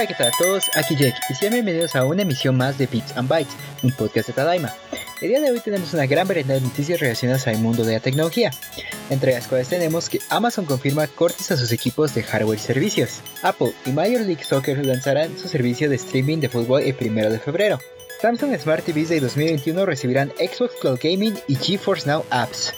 [0.00, 0.70] Hola, ¿qué tal a todos?
[0.76, 4.28] Aquí Jake y sean bienvenidos a una emisión más de Bits and Bytes, un podcast
[4.28, 4.72] de Tadaima.
[5.20, 8.00] El día de hoy tenemos una gran variedad de noticias relacionadas al mundo de la
[8.00, 8.50] tecnología,
[9.10, 13.20] entre las cuales tenemos que Amazon confirma cortes a sus equipos de hardware y servicios.
[13.42, 17.38] Apple y Major League Soccer lanzarán su servicio de streaming de fútbol el 1 de
[17.38, 17.78] febrero.
[18.22, 22.72] Samsung Smart TVs de 2021 recibirán Xbox Cloud Gaming y GeForce Now apps.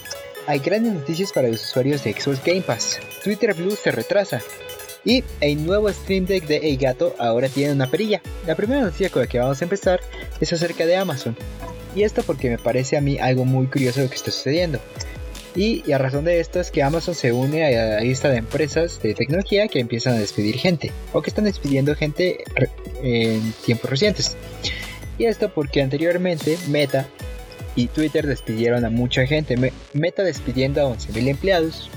[0.48, 2.98] Hay grandes noticias para los usuarios de Xbox Game Pass.
[3.22, 4.42] Twitter Blue se retrasa.
[5.04, 8.22] Y el nuevo Stream Deck de Elgato ahora tiene una perilla.
[8.46, 10.00] La primera noticia con la que vamos a empezar
[10.40, 11.36] es acerca de Amazon.
[11.94, 14.78] Y esto porque me parece a mí algo muy curioso lo que está sucediendo.
[15.54, 19.02] Y, a razón de esto es que Amazon se une a la lista de empresas
[19.02, 20.92] de tecnología que empiezan a despedir gente.
[21.12, 22.44] O que están despidiendo gente
[23.02, 24.36] en tiempos recientes.
[25.18, 27.06] Y esto porque anteriormente Meta
[27.76, 29.72] y Twitter despidieron a mucha gente.
[29.92, 31.90] Meta despidiendo a 11.000 empleados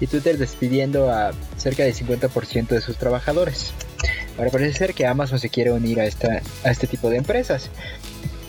[0.00, 3.72] y Twitter despidiendo a cerca del 50% de sus trabajadores.
[4.36, 7.70] Ahora parece ser que Amazon se quiere unir a, esta, a este tipo de empresas.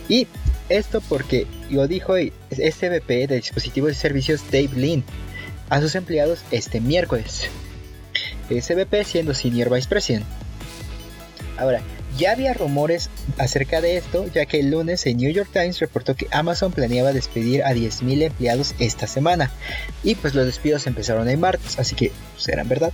[0.08, 0.26] Y
[0.68, 2.14] esto porque lo dijo
[2.50, 5.04] SVP de dispositivos y servicios Dave Lynn
[5.68, 7.48] a sus empleados este miércoles.
[8.48, 10.24] SVP siendo Senior Vice President.
[11.56, 11.80] Ahora,
[12.16, 16.14] ya había rumores acerca de esto, ya que el lunes el New York Times reportó
[16.14, 19.50] que Amazon planeaba despedir a 10.000 empleados esta semana.
[20.02, 22.92] Y pues los despidos empezaron el martes, así que serán pues, verdad.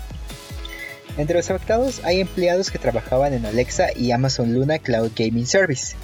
[1.18, 5.94] Entre los afectados hay empleados que trabajaban en Alexa y Amazon Luna Cloud Gaming Service.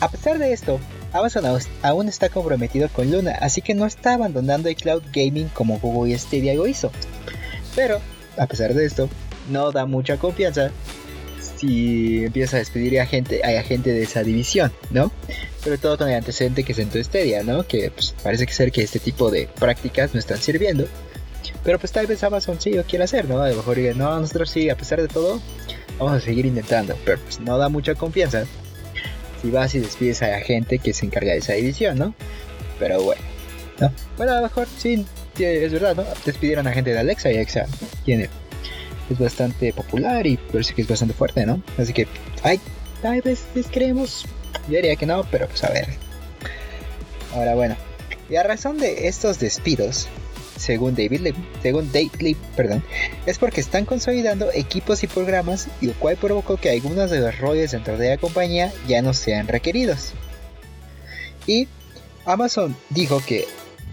[0.00, 0.80] A pesar de esto,
[1.12, 1.44] Amazon
[1.82, 6.12] aún está comprometido con Luna, así que no está abandonando el cloud gaming como Google
[6.12, 6.90] y Stadia lo hizo.
[7.76, 8.00] Pero,
[8.36, 9.08] a pesar de esto,
[9.48, 10.72] no da mucha confianza
[11.66, 15.10] si empieza a despedir a gente, a gente de esa división, ¿no?
[15.62, 17.66] Sobre todo con el antecedente que sentó Stadia, ¿no?
[17.66, 20.86] Que pues, parece que ser que este tipo de prácticas no están sirviendo.
[21.62, 23.40] Pero pues tal vez Amazon sí lo quiere hacer, ¿no?
[23.40, 25.40] A lo mejor no, nosotros sí, a pesar de todo,
[25.98, 26.96] vamos a seguir intentando.
[27.04, 28.44] Pero pues no da mucha confianza
[29.40, 32.14] si vas y despides a la gente que se encarga de esa división, ¿no?
[32.78, 33.22] Pero bueno,
[33.80, 33.92] ¿no?
[34.16, 35.06] Bueno, a lo mejor sí,
[35.38, 36.04] es verdad, ¿no?
[36.24, 37.66] Despidieron a gente de Alexa y Alexa
[38.04, 38.28] tiene
[39.10, 41.62] es bastante popular y parece que es bastante fuerte, ¿no?
[41.78, 42.06] Así que,
[42.42, 42.60] ay,
[43.02, 44.26] tal vez les creemos.
[44.68, 45.88] Yo diría que no, pero pues a ver.
[47.34, 47.76] Ahora bueno,
[48.30, 50.08] y razón de estos despidos,
[50.56, 52.82] según David Lee, según Dave Lee, perdón,
[53.26, 57.72] es porque están consolidando equipos y programas, lo cual provocó que algunos de los roles
[57.72, 60.12] dentro de la compañía ya no sean requeridos.
[61.46, 61.68] Y
[62.24, 63.46] Amazon dijo que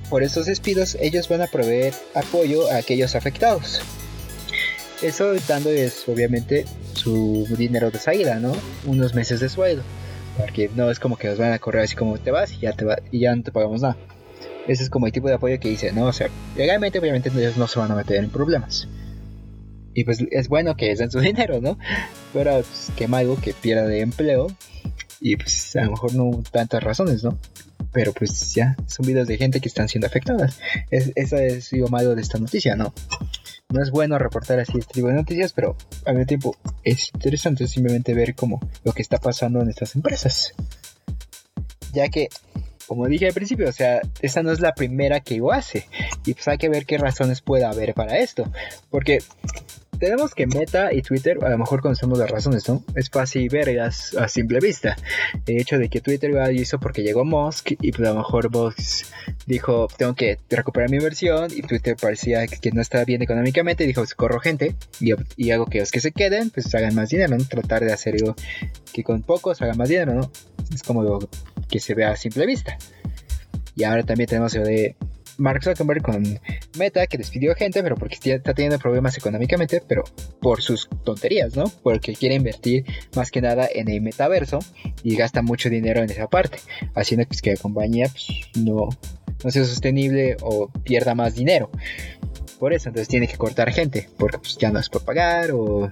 [0.10, 3.82] por estos despidos ellos van a proveer apoyo a aquellos afectados.
[5.02, 8.54] Eso dándoles obviamente su dinero de salida, ¿no?
[8.86, 9.84] Unos meses de sueldo.
[10.38, 12.74] Porque no es como que los van a correr así como te vas y ya,
[12.74, 13.98] te va, y ya no te pagamos nada.
[14.68, 16.06] Ese es como el tipo de apoyo que dice, ¿no?
[16.06, 18.88] O sea, legalmente obviamente ellos no se van a meter en problemas.
[19.94, 21.78] Y pues es bueno que den su dinero, ¿no?
[22.34, 24.48] Pero pues, qué malo que pierda de empleo.
[25.20, 27.38] Y pues a lo mejor no tantas razones, ¿no?
[27.92, 30.60] Pero pues ya, son videos de gente que están siendo afectadas.
[30.90, 32.94] Es, eso es lo malo de esta noticia, ¿no?
[33.72, 37.68] No es bueno reportar así este tipo de noticias, pero al mismo tiempo es interesante
[37.68, 40.54] simplemente ver cómo lo que está pasando en estas empresas.
[41.94, 42.30] Ya que,
[42.88, 45.88] como dije al principio, o sea, esta no es la primera que lo hace.
[46.26, 48.50] Y pues hay que ver qué razones puede haber para esto.
[48.90, 49.20] Porque
[50.02, 52.84] tenemos que Meta y Twitter, a lo mejor conocemos las razones, ¿no?
[52.96, 54.98] Es fácil verlas a simple vista.
[55.46, 58.50] El hecho de que Twitter lo hizo porque llegó Musk y pues a lo mejor
[58.50, 59.06] Musk
[59.46, 63.88] dijo, tengo que recuperar mi inversión y Twitter parecía que no estaba bien económicamente y
[63.88, 67.46] dijo, corro gente y, hago que los que se queden pues hagan más dinero, ¿no?
[67.46, 68.36] Tratar de hacer algo
[68.92, 70.32] que con pocos hagan más dinero, ¿no?
[70.74, 71.20] Es como lo
[71.70, 72.76] que se ve a simple vista.
[73.76, 74.96] Y ahora también tenemos lo de
[75.38, 76.40] Mark Zuckerberg con
[76.78, 80.04] Meta, que despidió gente, pero porque está teniendo problemas económicamente, pero
[80.42, 81.66] por sus tonterías, ¿no?
[81.84, 84.60] Porque quiere invertir más que nada en el metaverso
[85.04, 86.60] y gasta mucho dinero en esa parte,
[86.96, 88.28] haciendo pues, que la compañía pues,
[88.58, 88.90] no,
[89.44, 91.70] no sea sostenible o pierda más dinero.
[92.60, 95.90] Por eso, entonces tiene que cortar gente, porque pues, ya no es por pagar o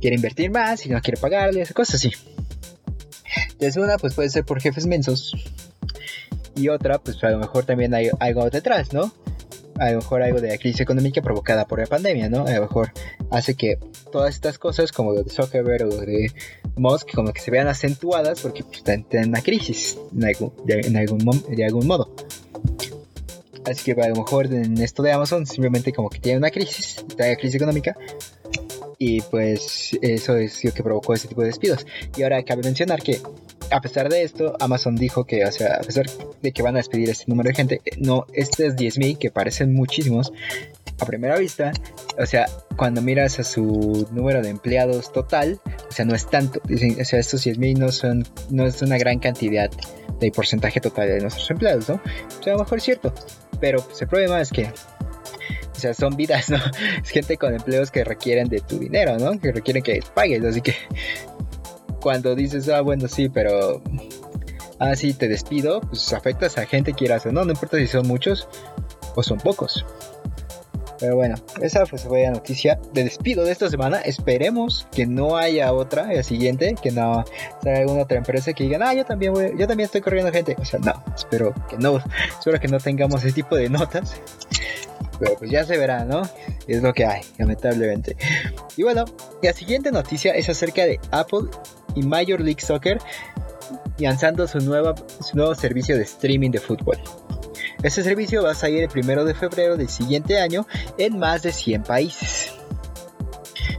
[0.00, 2.12] quiere invertir más y no quiere pagarle, cosas así.
[3.52, 5.34] Entonces una pues puede ser por jefes mensos
[6.58, 9.12] y otra, pues a lo mejor también hay algo detrás, ¿no?
[9.78, 12.46] A lo mejor algo de la crisis económica provocada por la pandemia, ¿no?
[12.46, 12.92] A lo mejor
[13.30, 13.78] hace que
[14.10, 16.32] todas estas cosas, como lo de Zuckerberg o de
[16.76, 20.96] Musk, como que se vean acentuadas porque pues, tienen una crisis en algún, de, en
[20.96, 22.12] algún, de algún modo.
[23.64, 27.04] Así que a lo mejor en esto de Amazon simplemente como que tiene una crisis,
[27.14, 27.96] una crisis económica,
[28.98, 31.86] y pues eso es lo que provocó ese tipo de despidos.
[32.16, 33.20] Y ahora cabe mencionar que
[33.70, 36.06] a pesar de esto, Amazon dijo que, o sea, a pesar
[36.42, 40.32] de que van a despedir este número de gente, no, estos 10.000, que parecen muchísimos,
[41.00, 41.72] a primera vista,
[42.18, 42.46] o sea,
[42.76, 47.20] cuando miras a su número de empleados total, o sea, no es tanto, o sea,
[47.20, 49.70] estos 10.000 no son, no es una gran cantidad
[50.18, 51.96] de porcentaje total de nuestros empleados, ¿no?
[51.96, 53.12] O sea, a lo mejor es cierto,
[53.60, 54.70] pero pues, el problema es que
[55.74, 56.58] o sea, son vidas, ¿no?
[57.02, 59.38] Es gente con empleos que requieren de tu dinero, ¿no?
[59.38, 60.44] Que requieren que pagues.
[60.44, 60.74] Así que
[62.00, 63.82] cuando dices, ah, bueno, sí, pero.
[64.80, 68.06] Ah, sí, te despido, pues afectas a gente quieras o no, no importa si son
[68.06, 68.48] muchos
[69.16, 69.84] o son pocos.
[71.00, 74.00] Pero bueno, esa fue la noticia de despido de esta semana.
[74.00, 77.24] Esperemos que no haya otra, la siguiente, que no
[77.62, 80.56] sea alguna otra empresa que digan, ah, yo también voy, yo también estoy corriendo gente.
[80.58, 82.00] O sea, no, espero que no,
[82.38, 84.20] espero que no tengamos ese tipo de notas.
[85.18, 86.22] Pero pues ya se verá, ¿no?
[86.66, 88.16] Es lo que hay, lamentablemente.
[88.76, 89.04] Y bueno,
[89.42, 91.48] la siguiente noticia es acerca de Apple
[91.94, 92.98] y Major League Soccer
[93.98, 96.98] lanzando su, nueva, su nuevo servicio de streaming de fútbol.
[97.82, 100.66] Este servicio va a salir el primero de febrero del siguiente año
[100.98, 102.52] en más de 100 países.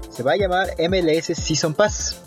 [0.10, 2.22] Se va a llamar MLS Season Pass.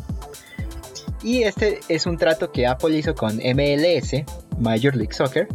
[1.22, 4.24] Y este es un trato que Apple hizo con MLS,
[4.58, 5.48] Major League Soccer,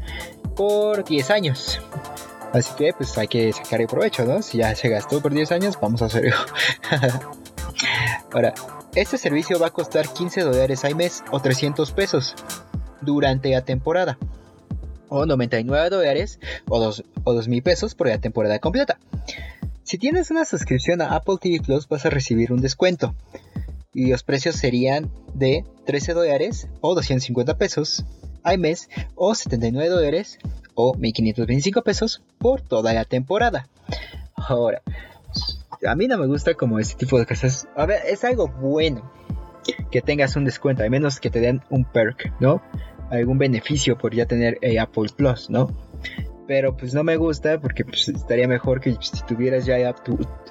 [0.55, 1.79] por 10 años.
[2.53, 4.41] Así que pues hay que sacar el provecho, ¿no?
[4.41, 6.35] Si ya se gastó por 10 años, vamos a hacerlo.
[8.31, 8.53] Ahora,
[8.95, 12.35] este servicio va a costar 15 dólares al mes o 300 pesos
[13.01, 14.17] durante la temporada.
[15.09, 18.99] O 99 dólares o 2 o mil pesos por la temporada completa.
[19.83, 23.15] Si tienes una suscripción a Apple TV Plus vas a recibir un descuento.
[23.93, 28.05] Y los precios serían de 13 dólares o 250 pesos
[28.43, 30.39] al mes o 79 dólares
[30.79, 33.67] o 1525 pesos por toda la temporada.
[34.35, 34.83] Ahora,
[35.85, 37.67] a mí no me gusta como este tipo de cosas.
[37.75, 39.11] A ver, es algo bueno
[39.91, 42.61] que tengas un descuento, al menos que te den un perk, ¿no?
[43.09, 45.71] Algún beneficio por ya tener eh, Apple Plus, ¿no?
[46.47, 49.93] Pero pues no me gusta porque pues, estaría mejor que si tuvieras ya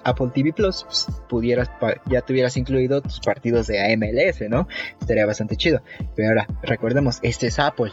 [0.05, 1.71] Apple TV Plus, pues, pudieras
[2.07, 4.69] ya tuvieras incluido tus partidos de AMLS, ¿no?
[5.01, 5.81] Estaría bastante chido.
[6.15, 7.93] Pero ahora, recordemos, este es Apple.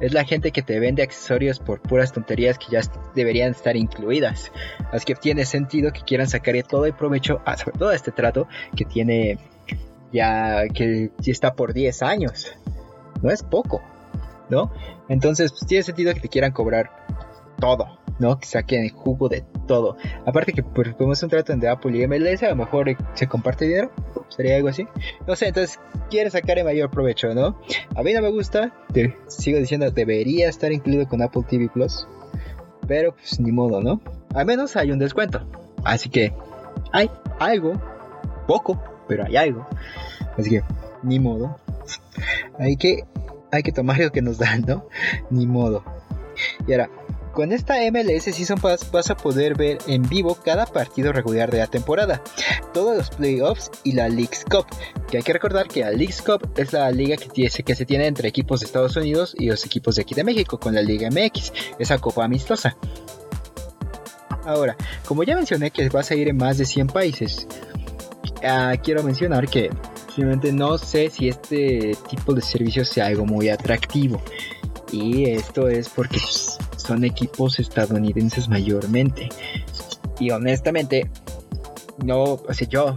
[0.00, 2.80] Es la gente que te vende accesorios por puras tonterías que ya
[3.14, 4.50] deberían estar incluidas.
[4.90, 8.84] Así que tiene sentido que quieran sacarle todo el provecho sobre todo este trato que
[8.84, 9.38] tiene
[10.12, 12.52] ya que ya está por 10 años.
[13.22, 13.80] No es poco.
[14.50, 14.72] ¿no?
[15.08, 16.90] Entonces, pues tiene sentido que te quieran cobrar
[17.60, 18.38] todo, ¿no?
[18.38, 19.96] Que saquen el jugo de todo.
[20.26, 23.26] Aparte que pues, como es un trato entre Apple y MLS, a lo mejor se
[23.26, 23.90] comparte dinero,
[24.28, 24.86] sería algo así.
[25.26, 25.78] No sé, entonces
[26.10, 27.60] quiere sacar el mayor provecho, ¿no?
[27.94, 28.72] A mí no me gusta,
[29.26, 32.06] sigo diciendo, debería estar incluido con Apple TV Plus,
[32.86, 34.00] pero pues ni modo, ¿no?
[34.34, 35.46] Al menos hay un descuento.
[35.84, 36.32] Así que
[36.92, 37.74] hay algo,
[38.46, 39.66] poco, pero hay algo.
[40.36, 40.62] Así que
[41.02, 41.56] ni modo.
[42.58, 43.04] Hay que
[43.50, 44.86] hay que tomar lo que nos dan, ¿no?
[45.30, 45.82] Ni modo.
[46.66, 46.90] Y ahora,
[47.38, 51.58] con esta MLS Season Pass vas a poder ver en vivo cada partido regular de
[51.58, 52.20] la temporada,
[52.74, 54.66] todos los playoffs y la League's Cup,
[55.08, 58.28] que hay que recordar que la League's Cup es la liga que, se tiene entre
[58.28, 61.52] equipos de Estados Unidos y los equipos de aquí de México con la Liga MX,
[61.78, 62.76] esa copa amistosa.
[64.44, 64.76] Ahora,
[65.06, 67.46] como ya mencioné que vas a ir en más de 100 países,
[68.42, 69.70] ah, quiero mencionar que
[70.08, 74.20] simplemente no sé si este tipo de servicio sea algo muy atractivo.
[74.90, 76.18] Y esto es porque
[76.88, 79.28] son equipos estadounidenses mayormente.
[80.18, 81.10] Y honestamente,
[82.02, 82.96] no, o yo,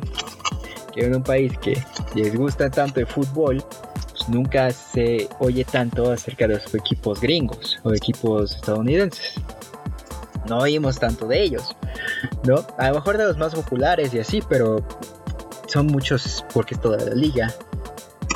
[0.94, 1.78] que en un país que
[2.16, 3.62] les gusta tanto el fútbol,
[4.10, 9.34] pues nunca se oye tanto acerca de los equipos gringos o equipos estadounidenses.
[10.48, 11.76] No oímos tanto de ellos,
[12.46, 12.66] ¿no?
[12.78, 14.78] A lo mejor de los más populares y así, pero
[15.68, 17.54] son muchos porque es toda la liga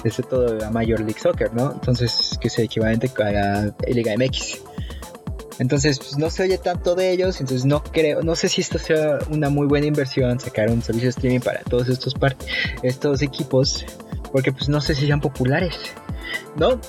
[0.08, 1.72] es todo la Major League Soccer, ¿no?
[1.72, 4.62] Entonces, que es equivalente a la Liga MX.
[5.60, 8.78] Entonces, pues, no se oye tanto de ellos, entonces no creo, no sé si esto
[8.78, 12.14] sea una muy buena inversión, sacar un servicio de streaming para todos estos,
[12.84, 13.86] estos equipos,
[14.32, 15.78] porque pues no sé si sean populares,
[16.58, 16.80] ¿no?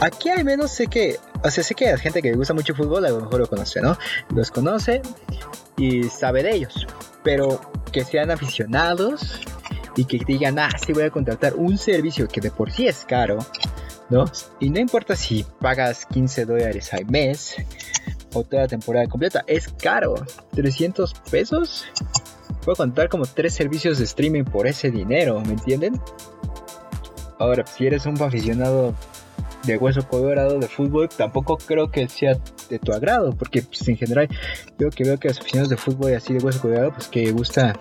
[0.00, 2.72] Aquí al menos sé que, o sea, sé que la gente que le gusta mucho
[2.72, 3.96] el fútbol a lo mejor lo conoce, ¿no?
[4.34, 5.00] Los conoce
[5.76, 6.86] y sabe de ellos,
[7.22, 7.60] pero
[7.92, 9.40] que sean aficionados
[9.96, 13.04] y que digan, ah, sí voy a contratar un servicio que de por sí es
[13.06, 13.38] caro,
[14.10, 14.24] ¿no?
[14.60, 17.56] Y no importa si pagas 15 dólares al mes
[18.34, 20.14] o toda la temporada completa, es caro.
[20.54, 21.86] 300 pesos.
[22.64, 26.00] Puedo contar como tres servicios de streaming por ese dinero, ¿me entienden?
[27.38, 28.94] Ahora, si eres un aficionado
[29.64, 33.96] de hueso colorado de fútbol, tampoco creo que sea de tu agrado, porque pues, en
[33.96, 34.28] general
[34.78, 37.76] yo que veo que los aficionados de fútbol así de hueso colorado, pues que gusta,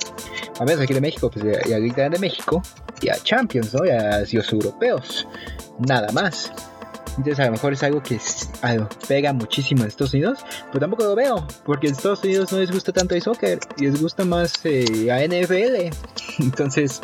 [0.60, 2.62] a menos aquí de México, pues a Liga de México
[3.01, 3.86] y a Champions, ¿no?
[3.86, 5.27] Y a los europeos,
[5.79, 6.51] nada más.
[7.17, 8.20] Entonces a lo mejor es algo que
[9.08, 12.72] pega muchísimo en Estados Unidos, pero tampoco lo veo, porque en Estados Unidos no les
[12.72, 15.96] gusta tanto el soccer, les gusta más eh, a NFL.
[16.39, 17.01] Entonces,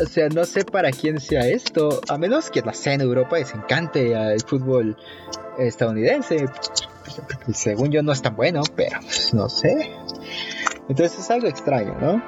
[0.00, 3.38] o sea, no sé para quién sea esto, a menos que la sea en Europa
[3.38, 4.96] les encante el fútbol
[5.58, 6.46] estadounidense.
[7.52, 9.90] Según yo no es tan bueno, pero pues, no sé.
[10.88, 12.22] Entonces es algo extraño, ¿no?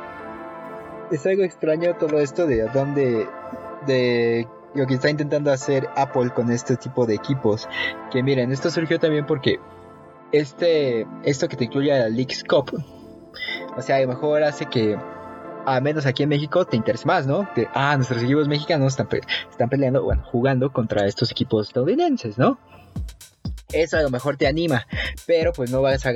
[1.10, 3.28] Es algo extraño todo esto de dónde
[3.86, 7.68] de lo que está intentando hacer Apple con este tipo de equipos.
[8.10, 9.60] Que miren, esto surgió también porque
[10.32, 12.82] este esto que te incluye la League Cup,
[13.76, 14.98] o sea, a lo mejor hace que
[15.66, 17.48] a menos aquí en México te interese más, ¿no?
[17.72, 19.08] Ah, nuestros equipos mexicanos están,
[19.50, 22.58] están peleando, bueno, jugando contra estos equipos estadounidenses, ¿no?
[23.82, 24.86] Eso a lo mejor te anima,
[25.26, 26.12] pero pues no vas a,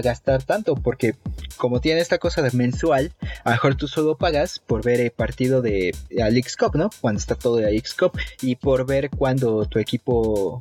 [0.00, 1.14] gastar tanto porque
[1.56, 3.12] como tiene esta cosa de mensual,
[3.44, 6.90] a lo mejor tú solo pagas por ver el partido de Alex Cup, ¿no?
[7.00, 10.58] Cuando está todo de Alex Cup y por ver cuando tu equipo,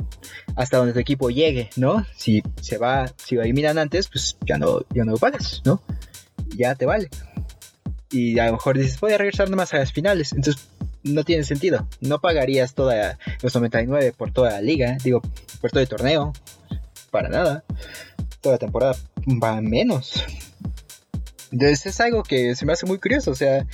[0.55, 2.05] hasta donde tu equipo llegue, ¿no?
[2.15, 5.81] Si se va, si lo eliminan antes, pues ya no, ya no lo pagas, ¿no?
[6.55, 7.09] Ya te vale.
[8.11, 10.33] Y a lo mejor dices, voy a regresar nomás a las finales.
[10.33, 10.67] Entonces,
[11.03, 11.87] no tiene sentido.
[11.99, 15.21] No pagarías toda los 99 por toda la liga, digo,
[15.59, 16.33] por todo el torneo.
[17.09, 17.63] Para nada.
[18.41, 18.95] Toda la temporada
[19.41, 20.23] va menos.
[21.51, 23.65] Entonces es algo que se me hace muy curioso, o sea,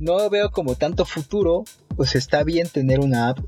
[0.00, 1.64] no veo como tanto futuro,
[1.94, 3.38] pues está bien tener una app,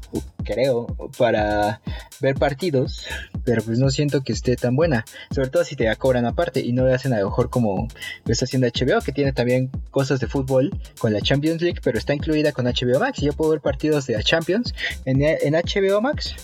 [0.45, 1.81] creo, para
[2.21, 3.07] ver partidos,
[3.45, 6.73] pero pues no siento que esté tan buena, sobre todo si te cobran aparte y
[6.73, 7.89] no le hacen a lo mejor como
[8.25, 11.99] lo está haciendo HBO, que tiene también cosas de fútbol con la Champions League, pero
[11.99, 14.75] está incluida con HBO Max y yo puedo ver partidos de la Champions
[15.07, 16.35] en, en HBO Max,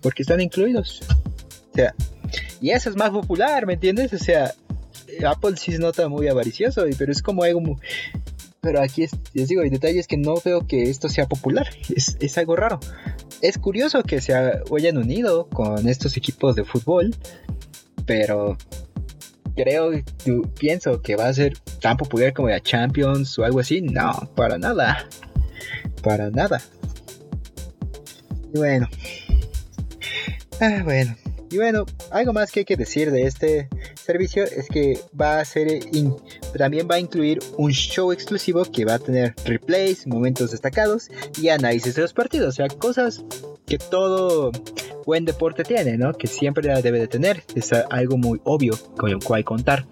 [0.00, 1.02] porque están incluidos.
[1.72, 1.94] O sea,
[2.60, 4.12] y eso es más popular, ¿me entiendes?
[4.12, 4.54] O sea,
[5.26, 7.76] Apple sí se nota muy avaricioso, pero es como algo muy...
[8.60, 11.68] Pero aquí les digo, el detalle es que no veo que esto sea popular.
[11.94, 12.80] Es, algo raro.
[13.42, 17.14] Es curioso que se hayan unido con estos equipos de fútbol,
[18.06, 18.56] pero
[19.54, 19.90] creo,
[20.58, 23.82] pienso que va a ser tan popular como la Champions o algo así.
[23.82, 25.08] No, para nada.
[26.02, 26.62] Para nada.
[28.54, 28.88] Y bueno.
[30.60, 31.14] Ah, bueno.
[31.50, 33.68] Y bueno, algo más que hay que decir de este
[34.04, 35.80] servicio es que va a ser
[36.56, 41.08] también va a incluir un show exclusivo que va a tener replays, momentos destacados
[41.40, 43.24] y análisis de los partidos, o sea, cosas
[43.66, 44.52] que todo
[45.04, 46.12] buen deporte tiene, ¿no?
[46.12, 49.86] Que siempre debe de tener, es algo muy obvio con el cual contar.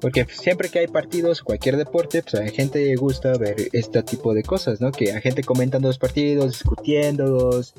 [0.00, 4.02] Porque siempre que hay partidos, cualquier deporte, pues a la gente le gusta ver este
[4.02, 4.92] tipo de cosas, ¿no?
[4.92, 7.74] Que a gente comentando los partidos, discutiéndolos,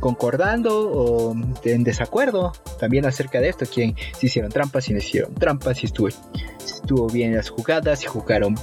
[0.00, 5.34] concordando o en desacuerdo también acerca de esto, quién si hicieron trampas, si no hicieron
[5.34, 8.54] trampas, si estuvo, estuvo bien las jugadas, si jugaron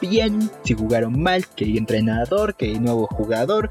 [0.00, 3.70] bien, si jugaron mal, que entrenador, que nuevo jugador,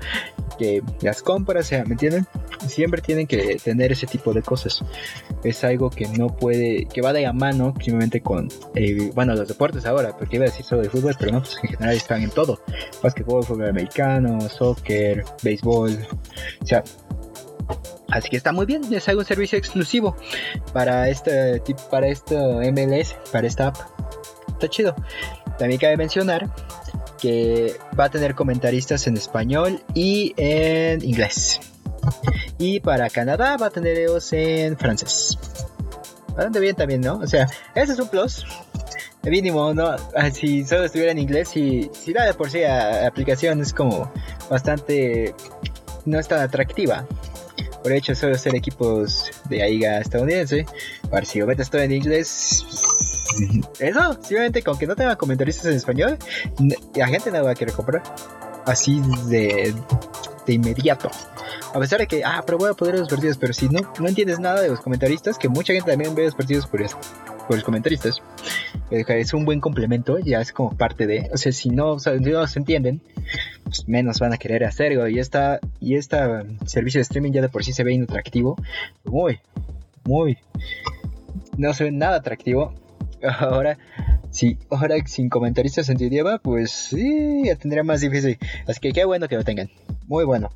[0.58, 2.28] que las compras, ¿me entienden?
[2.66, 4.84] Siempre tienen que tener ese tipo de cosas.
[5.44, 8.50] Es algo que no puede, que va de la mano simplemente con,
[9.14, 11.70] bueno, los deportes ahora, porque iba a decir solo de fútbol, pero no, pues en
[11.70, 12.60] general están en todo.
[13.02, 16.08] Básquetbol, fútbol americano, soccer, béisbol,
[16.62, 16.84] o sea,
[18.10, 20.16] Así que está muy bien, es algo un servicio exclusivo
[20.74, 21.62] para este
[21.92, 22.36] para este
[22.72, 23.78] MLS, para esta app.
[24.54, 24.96] Está chido.
[25.60, 26.50] También cabe mencionar
[27.20, 31.60] que va a tener comentaristas en español y en inglés.
[32.58, 35.38] Y para Canadá va a tener ellos en francés.
[36.30, 37.16] Bastante bien también, ¿no?
[37.16, 38.46] O sea, ese es un plus.
[39.24, 39.96] Mínimo, ¿no?
[40.16, 43.74] Ah, si solo estuviera en inglés, si, si la de por sí la aplicación es
[43.74, 44.12] como
[44.50, 45.36] bastante...
[46.06, 47.06] no es tan atractiva.
[47.84, 50.66] Por hecho, solo ser equipos de AIGA estadounidense.
[51.10, 52.66] Para si lo metes todo en inglés,
[53.80, 56.18] eso, simplemente con que no tenga comentaristas en español,
[56.96, 58.04] la gente no va a querer comprar.
[58.66, 59.74] Así de,
[60.46, 61.10] de inmediato.
[61.74, 63.80] A pesar de que, ah, pero voy a poder ver los partidos, pero si no,
[64.00, 66.98] no entiendes nada de los comentaristas, que mucha gente también ve los partidos por eso,
[67.48, 68.22] por los comentaristas,
[68.90, 72.00] eh, es un buen complemento, ya es como parte de, o sea, si no, o
[72.00, 73.02] sea, no se entienden,
[73.64, 75.08] pues menos van a querer hacerlo.
[75.08, 78.56] Y esta, y esta servicio de streaming ya de por sí se ve inatractivo,
[79.04, 79.40] muy,
[80.04, 80.38] muy,
[81.58, 82.74] no se ve nada atractivo
[83.40, 83.78] ahora,
[84.32, 88.38] si ahora sin comentaristas en tu idioma, pues sí, ya tendría más difícil.
[88.68, 89.70] Así que qué bueno que lo tengan.
[90.08, 90.50] Muy bueno.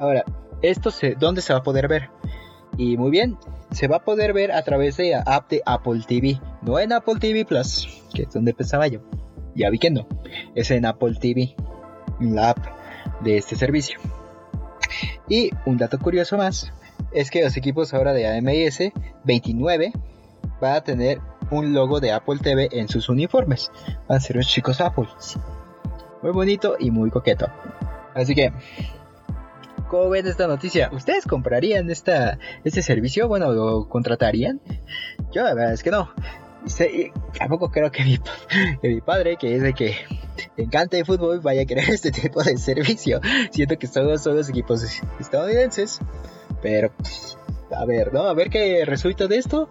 [0.00, 0.24] Ahora,
[0.62, 2.08] esto se, ¿dónde se va a poder ver?
[2.78, 3.36] Y muy bien,
[3.70, 6.40] se va a poder ver a través de la app de Apple TV.
[6.62, 9.00] No en Apple TV Plus, que es donde pensaba yo.
[9.54, 10.08] Ya vi que no.
[10.54, 11.54] Es en Apple TV,
[12.18, 12.58] la app
[13.20, 14.00] de este servicio.
[15.28, 16.72] Y un dato curioso más
[17.12, 18.92] es que los equipos ahora de AMS
[19.24, 19.92] 29
[20.62, 23.70] va a tener un logo de Apple TV en sus uniformes.
[24.08, 25.08] Van a ser los chicos Apple.
[26.22, 27.48] Muy bonito y muy coqueto.
[28.14, 28.52] Así que,
[29.90, 30.88] ¿cómo ven esta noticia?
[30.92, 33.26] ¿Ustedes comprarían esta, este servicio?
[33.26, 34.60] Bueno, ¿lo contratarían?
[35.32, 36.12] Yo la verdad es que no.
[37.36, 38.18] tampoco creo que mi,
[38.80, 39.96] que mi padre, que es de que
[40.56, 43.20] encanta el fútbol, vaya a querer este tipo de servicio.
[43.50, 44.84] Siento que son, los equipos
[45.18, 45.98] estadounidenses.
[46.62, 47.36] Pero, pues,
[47.76, 48.22] a ver, ¿no?
[48.22, 49.68] A ver qué resulta de esto.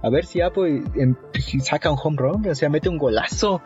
[0.00, 1.16] A ver si Apple em,
[1.60, 3.62] saca un home run, o sea, mete un golazo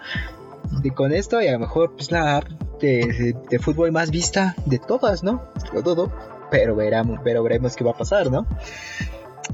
[0.83, 2.43] de, con esto y a lo mejor pues la
[2.79, 5.43] de, fútbol más vista de todas, ¿no?
[5.73, 6.13] Lo dudo,
[6.51, 8.47] pero, veremos, pero veremos qué va a pasar, ¿no?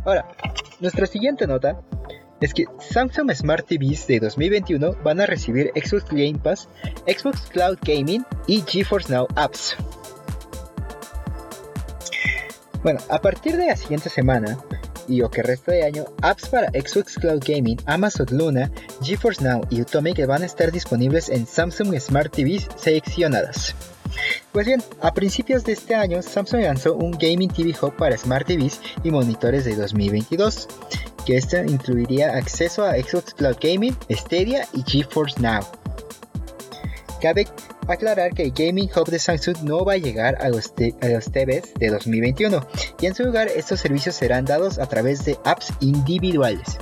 [0.05, 0.27] Ahora,
[0.81, 1.81] nuestra siguiente nota
[2.41, 6.69] es que Samsung Smart TVs de 2021 van a recibir Xbox Game Pass,
[7.07, 9.77] Xbox Cloud Gaming y GeForce Now apps.
[12.83, 14.59] Bueno, a partir de la siguiente semana
[15.09, 18.71] y o que resta de año, apps para Xbox Cloud Gaming, Amazon Luna,
[19.03, 23.75] GeForce Now y Utome que van a estar disponibles en Samsung Smart TVs seleccionadas.
[24.53, 28.47] Pues bien, a principios de este año, Samsung lanzó un Gaming TV Hub para Smart
[28.47, 30.69] TVs y monitores de 2022,
[31.27, 35.63] que este incluiría acceso a Xbox Cloud Gaming, Stadia y GeForce Now.
[37.25, 37.47] Cabe
[37.89, 41.89] aclarar que el Gaming Hub de Samsung no va a llegar a los, TVs de
[41.89, 42.69] 2021
[43.01, 46.77] y en su lugar estos servicios serán dados a través de apps individuales.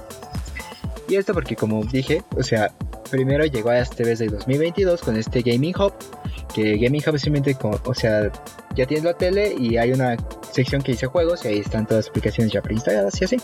[1.09, 2.73] Y esto porque como dije, o sea,
[3.09, 5.93] primero llegó a las TVs de 2022 con este Gaming Hub,
[6.53, 8.33] que Gaming Hub simplemente como, o sea,
[8.75, 10.17] ya tienes la tele y hay una
[10.51, 13.37] sección que dice juegos y ahí están todas las aplicaciones ya preinstaladas y así.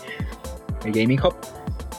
[0.83, 1.33] El Gaming Hub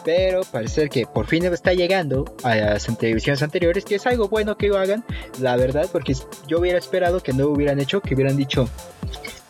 [0.04, 4.56] pero parece que por fin está llegando a las televisiones anteriores, que es algo bueno
[4.56, 5.04] que lo hagan,
[5.40, 6.14] la verdad, porque
[6.46, 8.68] yo hubiera esperado que no hubieran hecho, que hubieran dicho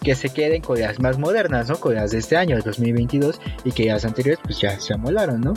[0.03, 1.79] que se queden con las más modernas, ¿no?
[1.79, 5.41] Con las de este año, el 2022, y que las anteriores pues ya se amolaron,
[5.41, 5.55] ¿no?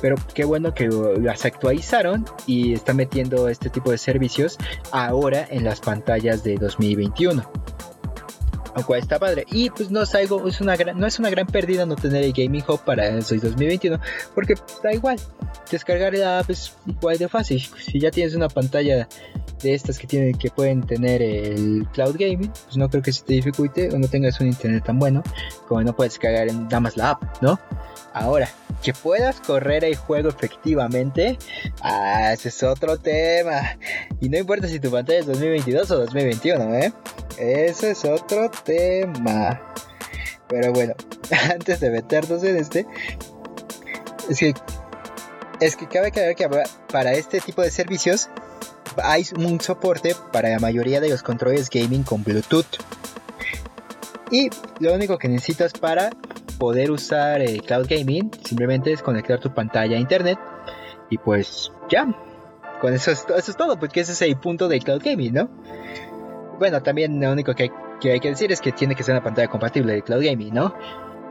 [0.00, 0.88] Pero qué bueno que
[1.20, 4.58] las actualizaron y están metiendo este tipo de servicios
[4.92, 7.48] ahora en las pantallas de 2021
[8.76, 9.46] lo cual está padre.
[9.50, 12.22] Y pues no es algo, es una gran, no es una gran pérdida no tener
[12.22, 13.98] el Gaming Hub para el 2021,
[14.34, 15.18] porque pues, da igual.
[15.70, 17.60] Descargar la app es igual de fácil.
[17.60, 19.08] Si ya tienes una pantalla
[19.62, 23.24] de estas que tienen que pueden tener el cloud gaming, pues no creo que se
[23.24, 25.22] te dificulte o no tengas un internet tan bueno
[25.66, 27.58] como no puedes descargar en nada más la app, ¿no?
[28.16, 28.48] Ahora,
[28.82, 31.38] que puedas correr el juego efectivamente,
[31.82, 33.76] ah, ese es otro tema.
[34.22, 36.92] Y no importa si tu pantalla es 2022 o 2021, ¿eh?
[37.36, 39.60] Ese es otro tema.
[40.48, 40.94] Pero bueno,
[41.52, 42.86] antes de meternos en este,
[44.30, 44.54] es que,
[45.60, 46.48] es que cabe aclarar que
[46.90, 48.30] para este tipo de servicios
[49.04, 52.78] hay un soporte para la mayoría de los controles gaming con Bluetooth.
[54.30, 54.48] Y
[54.80, 56.08] lo único que necesitas para
[56.58, 60.38] poder usar el Cloud Gaming simplemente es conectar tu pantalla a internet
[61.10, 62.06] y pues ya.
[62.80, 65.48] Con eso es, eso es todo, porque ese es el punto del Cloud Gaming, ¿no?
[66.58, 69.14] Bueno, también lo único que hay, que hay que decir es que tiene que ser
[69.14, 70.74] una pantalla compatible de Cloud Gaming, ¿no?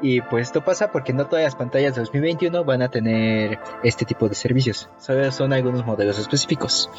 [0.02, 4.06] Y pues esto pasa porque no todas las pantallas de 2021 van a tener este
[4.06, 4.90] tipo de servicios.
[4.98, 6.90] Solo son algunos modelos específicos.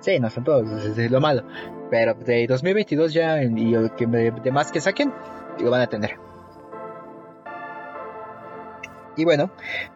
[0.00, 1.42] Sí, no son todos, es lo malo.
[1.90, 5.12] Pero de 2022 ya y lo que de más que saquen,
[5.60, 6.27] lo van a tener.
[9.18, 9.50] Y bueno,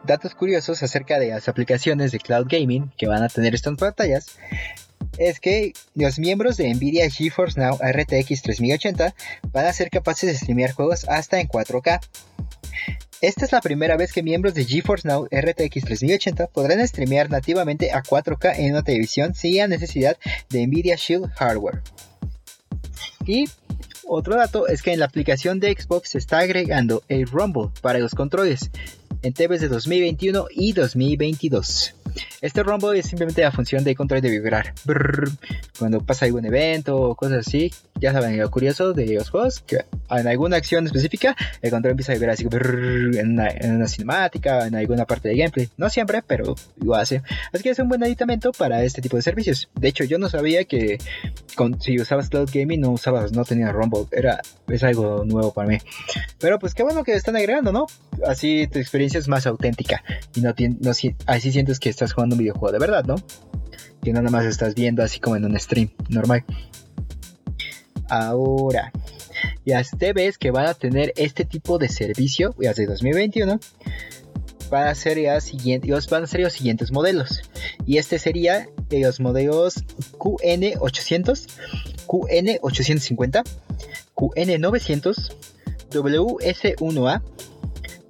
[0.04, 4.36] datos curiosos acerca de las aplicaciones de cloud gaming que van a tener estas pantallas
[5.16, 9.14] es que los miembros de Nvidia GeForce Now RTX 3080
[9.52, 12.00] van a ser capaces de streamear juegos hasta en 4K.
[13.20, 17.92] Esta es la primera vez que miembros de GeForce Now RTX 3080 podrán streamear nativamente
[17.92, 20.16] a 4K en una televisión sin necesidad
[20.50, 21.80] de Nvidia Shield hardware.
[23.24, 23.44] Y
[24.14, 27.98] otro dato es que en la aplicación de Xbox se está agregando el Rumble para
[27.98, 28.70] los controles
[29.22, 31.94] en TVs de 2021 y 2022.
[32.40, 34.74] Este Rumble es simplemente la función de control de vibrar.
[35.78, 37.72] cuando pasa algún evento o cosas así,
[38.02, 42.10] ya saben, lo curioso de los juegos, que en alguna acción específica, el control empieza
[42.10, 45.68] a vibrar así en una, cinemática, en alguna parte de gameplay.
[45.76, 47.22] No siempre, pero lo hace.
[47.52, 49.68] Así que es un buen aditamento para este tipo de servicios.
[49.76, 50.98] De hecho, yo no sabía que
[51.78, 54.06] si usabas Cloud Gaming no usabas, no tenía Rumble.
[54.10, 55.78] Era, es algo nuevo para mí.
[56.40, 57.86] Pero pues qué bueno que están agregando, ¿no?
[58.26, 60.02] Así tu experiencia es más auténtica
[60.34, 63.14] y no, no así sientes que estás jugando un videojuego de verdad, ¿no?
[64.02, 66.44] Que nada más estás viendo así como en un stream normal.
[68.12, 68.92] Ahora,
[69.64, 73.58] las TVs que van a tener este tipo de servicio, ya de 2021,
[74.68, 77.40] van a ser siguientes, van a ser los siguientes modelos.
[77.86, 79.76] Y este sería los modelos
[80.18, 81.48] QN800,
[82.06, 83.44] QN850,
[84.14, 85.32] QN900,
[85.90, 87.22] WS1A,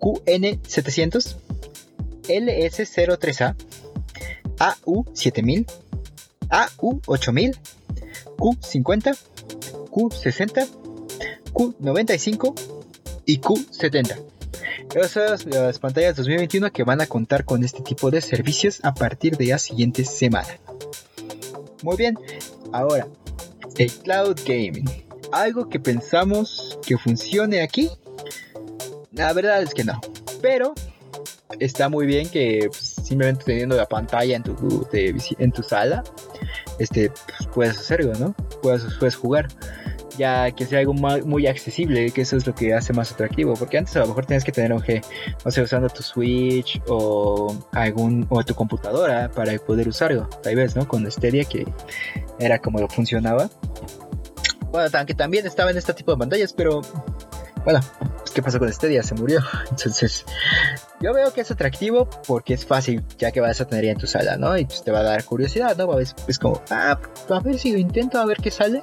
[0.01, 1.37] QN700,
[2.25, 3.55] LS03A,
[4.59, 5.71] AU7000,
[6.49, 7.57] AU8000,
[8.37, 9.17] Q50,
[9.93, 10.67] Q60,
[11.53, 12.55] Q95
[13.27, 14.17] y Q70.
[14.95, 18.95] Esas son las pantallas 2021 que van a contar con este tipo de servicios a
[18.95, 20.59] partir de la siguiente semana.
[21.83, 22.19] Muy bien,
[22.73, 23.07] ahora,
[23.77, 24.89] el cloud gaming.
[25.31, 27.91] Algo que pensamos que funcione aquí.
[29.13, 30.01] La verdad es que no.
[30.41, 30.75] Pero
[31.59, 36.03] está muy bien que pues, simplemente teniendo la pantalla en tu, en tu sala,
[36.79, 37.11] este,
[37.55, 38.35] pues, hacerlo, ¿no?
[38.63, 39.49] Puedes, puedes jugar
[40.17, 43.79] ya que sea algo muy accesible, que eso es lo que hace más atractivo, porque
[43.79, 45.05] antes a lo mejor tienes que tener un G,
[45.45, 50.77] o sea, usando tu Switch o algún o tu computadora para poder usarlo, tal vez,
[50.77, 50.87] ¿no?
[50.87, 51.67] Con Stadia que
[52.39, 53.49] era como funcionaba.
[54.71, 56.81] Bueno, aunque también estaba en este tipo de pantallas, pero
[57.65, 57.81] bueno,
[58.19, 59.03] pues, ¿qué pasó con día?
[59.03, 59.41] Se murió.
[59.71, 60.25] Entonces,
[61.03, 64.07] yo veo que es atractivo porque es fácil, ya que vas a tener en tu
[64.07, 64.57] sala, ¿no?
[64.57, 65.99] Y pues te va a dar curiosidad, ¿no?
[65.99, 68.83] Es, es como, ah, a ver si lo intento, a ver qué sale.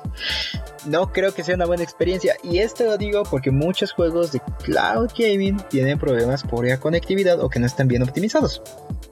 [0.86, 2.36] No creo que sea una buena experiencia.
[2.44, 7.40] Y esto lo digo porque muchos juegos de cloud gaming tienen problemas por la conectividad
[7.40, 8.62] o que no están bien optimizados.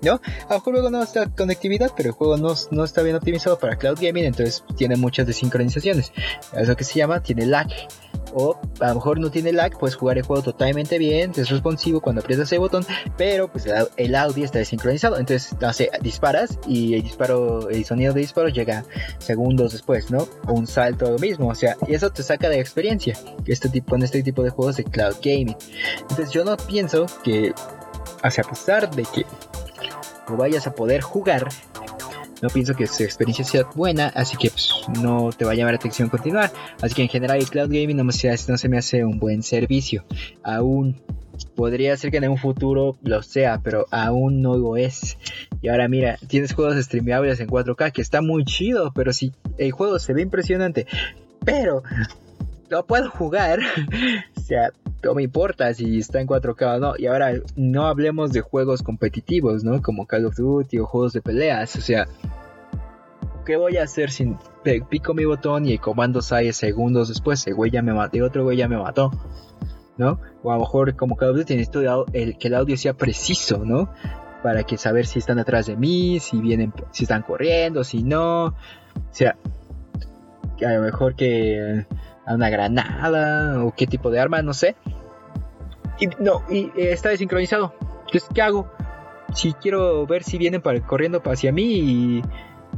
[0.01, 0.21] ¿No?
[0.47, 3.57] A lo mejor luego no está conectividad, pero el juego no, no está bien optimizado
[3.57, 6.11] para cloud gaming, entonces tiene muchas desincronizaciones.
[6.55, 7.67] Es lo que se llama, tiene lag
[8.38, 12.02] o a lo mejor no tiene lag, puedes jugar el juego totalmente bien, es responsivo
[12.02, 12.86] cuando aprietas el botón,
[13.17, 13.65] pero pues
[13.97, 15.71] el, audio está desincronizado, entonces no
[16.02, 18.86] disparas y el disparo, el sonido de disparo llega
[19.17, 20.28] segundos después, ¿no?
[20.45, 23.91] O un salto lo mismo, o sea, y eso te saca de experiencia, este tipo,
[23.91, 25.56] con este tipo de juegos de cloud gaming.
[26.02, 27.54] Entonces yo no pienso que,
[28.23, 29.26] o sea, a pesar de que
[30.30, 31.47] no vayas a poder jugar
[32.41, 34.69] no pienso que su experiencia sea buena, así que pues,
[35.02, 36.52] no te va a llamar la atención continuar.
[36.82, 40.06] Así que en general el cloud gaming no, no se me hace un buen servicio.
[40.43, 41.02] Aún
[41.56, 45.17] podría ser que en un futuro lo sea, pero aún no lo es.
[45.62, 49.71] Y ahora mira, tienes juegos streameables en 4K que está muy chido, pero si el
[49.71, 50.86] juego se ve impresionante,
[51.43, 51.84] pero
[52.69, 53.60] no puedo jugar,
[54.38, 54.71] o sea,
[55.03, 56.93] no me importa si está en 4K o no.
[56.97, 59.82] Y ahora no hablemos de juegos competitivos, ¿no?
[59.82, 62.08] Como Call of Duty o juegos de peleas, o sea,
[63.45, 64.36] ¿qué voy a hacer si
[64.89, 67.45] pico mi botón y el comando sale segundos después?
[67.47, 69.12] El güey ya me mató, otro güey ya me mató,
[69.97, 70.19] ¿no?
[70.43, 73.63] O a lo mejor como Call of Duty necesito el, que el audio sea preciso,
[73.63, 73.89] ¿no?
[74.43, 78.45] Para que saber si están atrás de mí, si vienen, si están corriendo, si no.
[78.47, 78.56] O
[79.12, 79.38] sea,
[80.65, 81.86] a lo mejor que
[82.27, 84.75] a una granada o qué tipo de arma, no sé.
[85.99, 87.73] Y no, y eh, está desincronizado.
[88.05, 88.69] Entonces, ¿qué hago?
[89.33, 92.21] Si quiero ver si vienen corriendo hacia mí y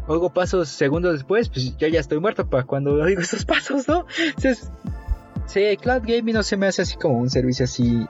[0.07, 4.05] oigo pasos segundos después, pues yo ya estoy muerto para cuando oigo esos pasos, ¿no?
[4.27, 4.71] Entonces,
[5.45, 8.05] sí, Cloud Gaming no se me hace así como un servicio así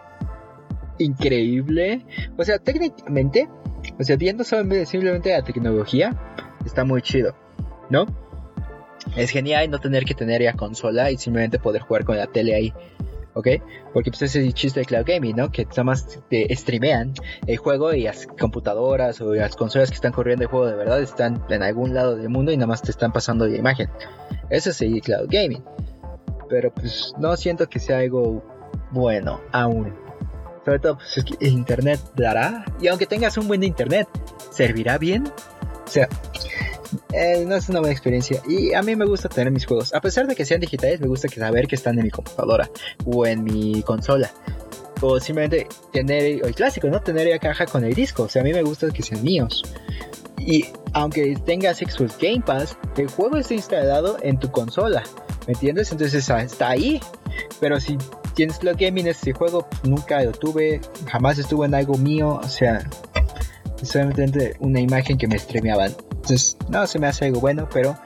[0.97, 2.05] increíble.
[2.37, 3.49] O sea, técnicamente,
[3.97, 6.15] o sea, viendo simplemente la tecnología,
[6.65, 7.33] está muy chido,
[7.89, 8.05] ¿no?
[9.15, 12.55] Es genial no tener que tener ya consola y simplemente poder jugar con la tele
[12.55, 12.73] ahí.
[13.33, 13.47] ¿ok?
[13.93, 15.51] Porque pues ese es el chiste de cloud gaming, ¿no?
[15.51, 17.13] Que nada más te streamean
[17.47, 21.01] el juego y las computadoras o las consolas que están corriendo el juego de verdad
[21.01, 23.89] están en algún lado del mundo y nada más te están pasando la imagen.
[24.49, 25.63] Eso es el cloud gaming.
[26.49, 28.43] Pero pues no siento que sea algo
[28.91, 29.95] bueno aún.
[30.65, 32.65] Sobre todo pues es internet dará.
[32.81, 34.07] Y aunque tengas un buen internet,
[34.51, 35.27] ¿servirá bien?
[35.27, 36.07] O sea,
[37.13, 38.41] eh, no es una buena experiencia.
[38.47, 39.93] Y a mí me gusta tener mis juegos.
[39.93, 42.69] A pesar de que sean digitales, me gusta saber que están en mi computadora
[43.05, 44.31] o en mi consola.
[45.01, 47.01] O simplemente tener el clásico, ¿no?
[47.01, 48.23] Tener la caja con el disco.
[48.23, 49.63] O sea, a mí me gusta que sean míos.
[50.37, 55.03] Y aunque tengas Xbox Game Pass, el juego está instalado en tu consola.
[55.47, 55.91] ¿Me entiendes?
[55.91, 56.99] Entonces ah, está ahí.
[57.59, 57.97] Pero si
[58.33, 62.39] tienes Cloud Gaming, este juego nunca lo tuve, jamás estuvo en algo mío.
[62.41, 62.89] O sea,
[63.83, 65.95] solamente una imagen que me streameaban.
[66.11, 67.97] Entonces, no se me hace algo bueno, pero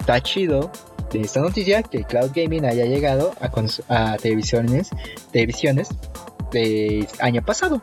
[0.00, 0.70] está chido
[1.12, 3.34] de esta noticia que Cloud Gaming haya llegado
[3.88, 4.90] a, televisiones,
[5.30, 5.88] televisiones
[6.50, 7.82] de año pasado.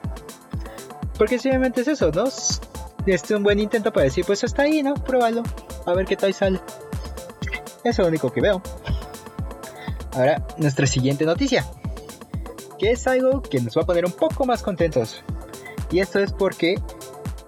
[1.17, 2.25] Porque simplemente es eso, ¿no?
[3.06, 4.93] Es un buen intento para decir, pues hasta ahí, ¿no?
[4.93, 5.43] Pruébalo,
[5.86, 6.60] a ver qué tal sale.
[7.84, 8.62] Es lo único que veo.
[10.13, 11.65] Ahora, nuestra siguiente noticia.
[12.78, 15.23] Que es algo que nos va a poner un poco más contentos.
[15.91, 16.75] Y esto es porque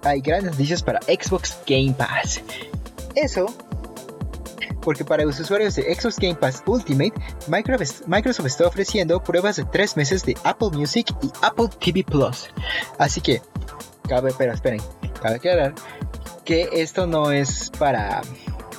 [0.02, 2.40] hay grandes noticias para Xbox Game Pass.
[3.14, 3.46] Eso
[4.82, 7.12] porque para los usuarios de Xbox Game Pass Ultimate,
[8.06, 12.48] Microsoft, está ofreciendo pruebas de 3 meses de Apple Music y Apple TV Plus.
[12.98, 13.40] Así que,
[14.08, 14.80] cabe, pero esperen,
[15.20, 15.74] cabe aclarar
[16.44, 18.20] que esto no es para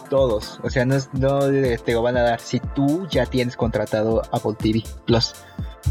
[0.09, 4.21] todos, o sea, no, no te lo van a dar si tú ya tienes contratado
[4.31, 5.33] Apple TV Plus.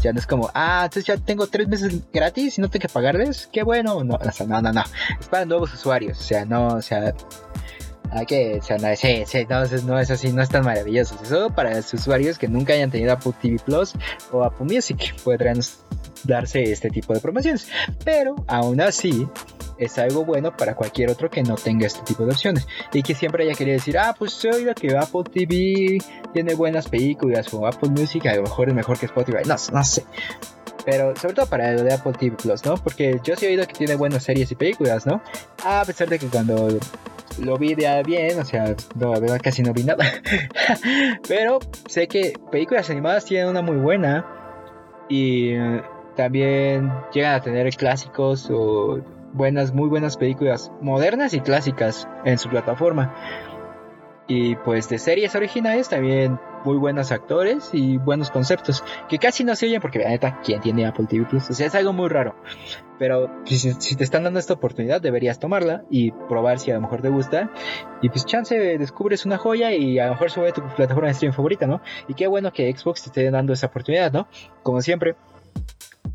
[0.03, 2.89] Ya no es como, ah, entonces ya tengo tres meses gratis y no tengo que
[2.89, 3.47] pagarles.
[3.53, 4.03] Qué bueno.
[4.03, 4.83] No, no, no, no.
[5.17, 6.19] Es para nuevos usuarios.
[6.19, 7.15] O sea, no, o sea,
[8.15, 11.17] hay que, o sea, no, sí, sí, no, no es así, no es tan maravilloso.
[11.21, 13.93] Es solo para los usuarios que nunca hayan tenido Apple TV Plus
[14.31, 15.59] o Apple Music podrán
[16.23, 17.67] darse este tipo de promociones.
[18.03, 19.27] Pero aún así,
[19.77, 23.15] es algo bueno para cualquier otro que no tenga este tipo de opciones y que
[23.15, 25.97] siempre haya querido decir, ah, pues he oído que Apple TV
[26.33, 29.39] tiene buenas películas o Apple Music a lo mejor es mejor que Spotify.
[29.45, 30.03] No, no sé.
[30.85, 32.75] Pero sobre todo para lo de Apple TV Plus, ¿no?
[32.75, 35.21] Porque yo sí he oído que tiene buenas series y películas, ¿no?
[35.63, 36.67] A pesar de que cuando
[37.39, 40.05] lo vi de bien, o sea, no, la verdad casi no vi nada.
[41.27, 44.25] Pero sé que películas animadas tienen una muy buena
[45.09, 45.81] y eh,
[46.15, 48.99] también llegan a tener clásicos o
[49.33, 53.13] buenas, muy buenas películas modernas y clásicas en su plataforma.
[54.27, 59.55] Y pues de series originales también muy buenos actores y buenos conceptos que casi no
[59.55, 61.49] se oyen porque la neta, ¿quién tiene Apple TV Plus?
[61.49, 62.35] O sea, es algo muy raro.
[62.99, 66.81] Pero si, si, te están dando esta oportunidad, deberías tomarla y probar si a lo
[66.81, 67.51] mejor te gusta.
[68.01, 71.35] Y pues chance descubres una joya y a lo mejor sube tu plataforma de streaming
[71.35, 71.81] favorita, ¿no?
[72.07, 74.27] Y qué bueno que Xbox te esté dando esa oportunidad, ¿no?
[74.61, 75.15] Como siempre,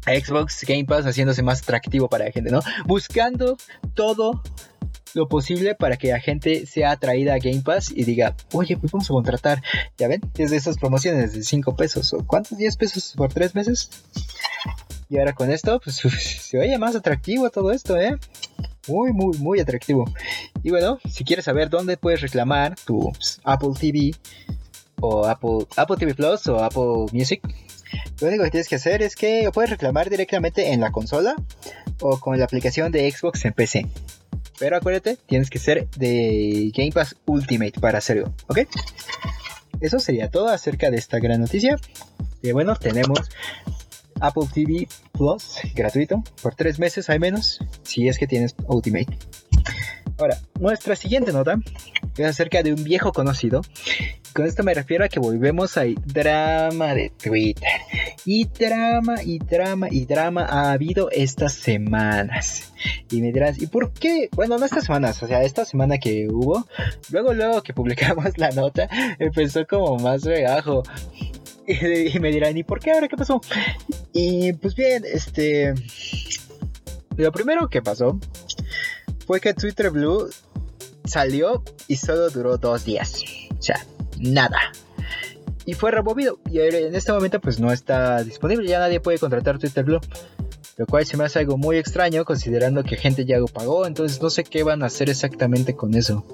[0.07, 2.61] Xbox Game Pass haciéndose más atractivo para la gente, ¿no?
[2.87, 3.57] Buscando
[3.95, 4.43] todo
[5.15, 8.93] lo posible para que la gente sea atraída a Game Pass y diga, oye, pues
[8.93, 9.63] vamos a contratar,
[9.97, 13.55] ya ven, es de esas promociones de 5 pesos o cuántos, 10 pesos por 3
[13.55, 13.91] meses.
[15.09, 15.97] Y ahora con esto, pues
[16.41, 18.17] se oye más atractivo todo esto, ¿eh?
[18.87, 20.05] Muy, muy, muy atractivo.
[20.63, 24.15] Y bueno, si quieres saber dónde puedes reclamar tu pues, Apple TV
[25.01, 27.43] o Apple, Apple TV Plus o Apple Music,
[28.21, 31.37] lo único que tienes que hacer es que puedes reclamar directamente en la consola
[32.01, 33.87] o con la aplicación de Xbox en PC.
[34.59, 38.61] Pero acuérdate, tienes que ser de Game Pass Ultimate para hacerlo, ¿ok?
[39.81, 41.77] Eso sería todo acerca de esta gran noticia.
[42.43, 43.21] Y bueno, tenemos
[44.21, 49.17] Apple TV Plus gratuito por tres meses al menos, si es que tienes Ultimate.
[50.19, 51.61] Ahora, nuestra siguiente nota
[52.27, 53.63] acerca de un viejo conocido.
[54.35, 57.81] Con esto me refiero a que volvemos a drama de Twitter.
[58.25, 62.73] Y drama, y drama, y drama ha habido estas semanas.
[63.11, 64.29] Y me dirás, ¿y por qué?
[64.33, 66.67] Bueno, no estas semanas, o sea, esta semana que hubo.
[67.11, 70.83] Luego, luego que publicamos la nota, empezó como más regajo.
[71.69, 73.43] Y, me dirán, ¿y por qué ahora qué pasó?
[74.15, 75.75] Y pues bien, este...
[77.19, 78.19] Lo primero que pasó
[79.27, 80.31] fue que Twitter Blue
[81.09, 83.23] salió y solo duró dos días.
[83.59, 83.85] O sea,
[84.19, 84.59] nada.
[85.65, 86.39] Y fue removido.
[86.51, 88.69] Y en este momento pues no está disponible.
[88.69, 90.01] Ya nadie puede contratar Twitter Blue.
[90.77, 93.87] Lo cual se me hace algo muy extraño considerando que gente ya lo pagó.
[93.87, 96.25] Entonces no sé qué van a hacer exactamente con eso.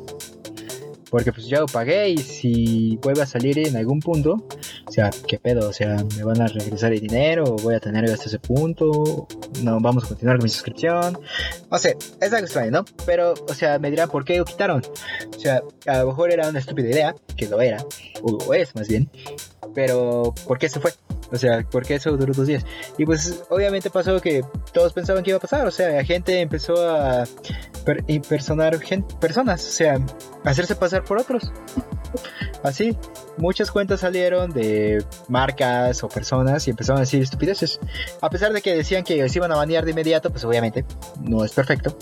[1.14, 4.48] Porque pues ya lo pagué y si vuelve a salir en algún punto,
[4.84, 5.68] o sea, ¿qué pedo?
[5.68, 7.44] O sea, ¿me van a regresar el dinero?
[7.44, 9.28] ¿O voy a tener hasta ese punto?
[9.62, 11.16] ¿No vamos a continuar con mi suscripción?
[11.70, 12.84] No sé, es algo extraño, ¿no?
[13.06, 14.82] Pero, o sea, me dirán, ¿por qué lo quitaron?
[15.36, 17.86] O sea, a lo mejor era una estúpida idea, que lo era,
[18.20, 19.08] o es más bien,
[19.72, 20.94] pero ¿por qué se fue?
[21.34, 22.64] O sea, ¿por qué eso duró dos días?
[22.96, 25.66] Y pues obviamente pasó que todos pensaban que iba a pasar.
[25.66, 27.24] O sea, la gente empezó a
[28.06, 28.78] impersonar
[29.20, 29.66] personas.
[29.66, 29.98] O sea,
[30.44, 31.50] hacerse pasar por otros.
[32.62, 32.96] Así,
[33.36, 37.78] muchas cuentas salieron de marcas o personas y empezaron a decir estupideces.
[38.20, 40.84] A pesar de que decían que se iban a banear de inmediato, pues obviamente
[41.20, 41.96] no es perfecto.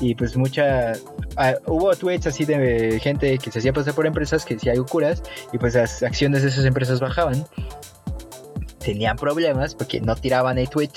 [0.00, 0.92] Y pues mucha...
[1.36, 5.22] Ah, hubo tweets así de gente que se hacía pasar por empresas que decía curas
[5.52, 7.44] y pues las acciones de esas empresas bajaban
[8.82, 10.90] tenían problemas porque no tiraban el tweet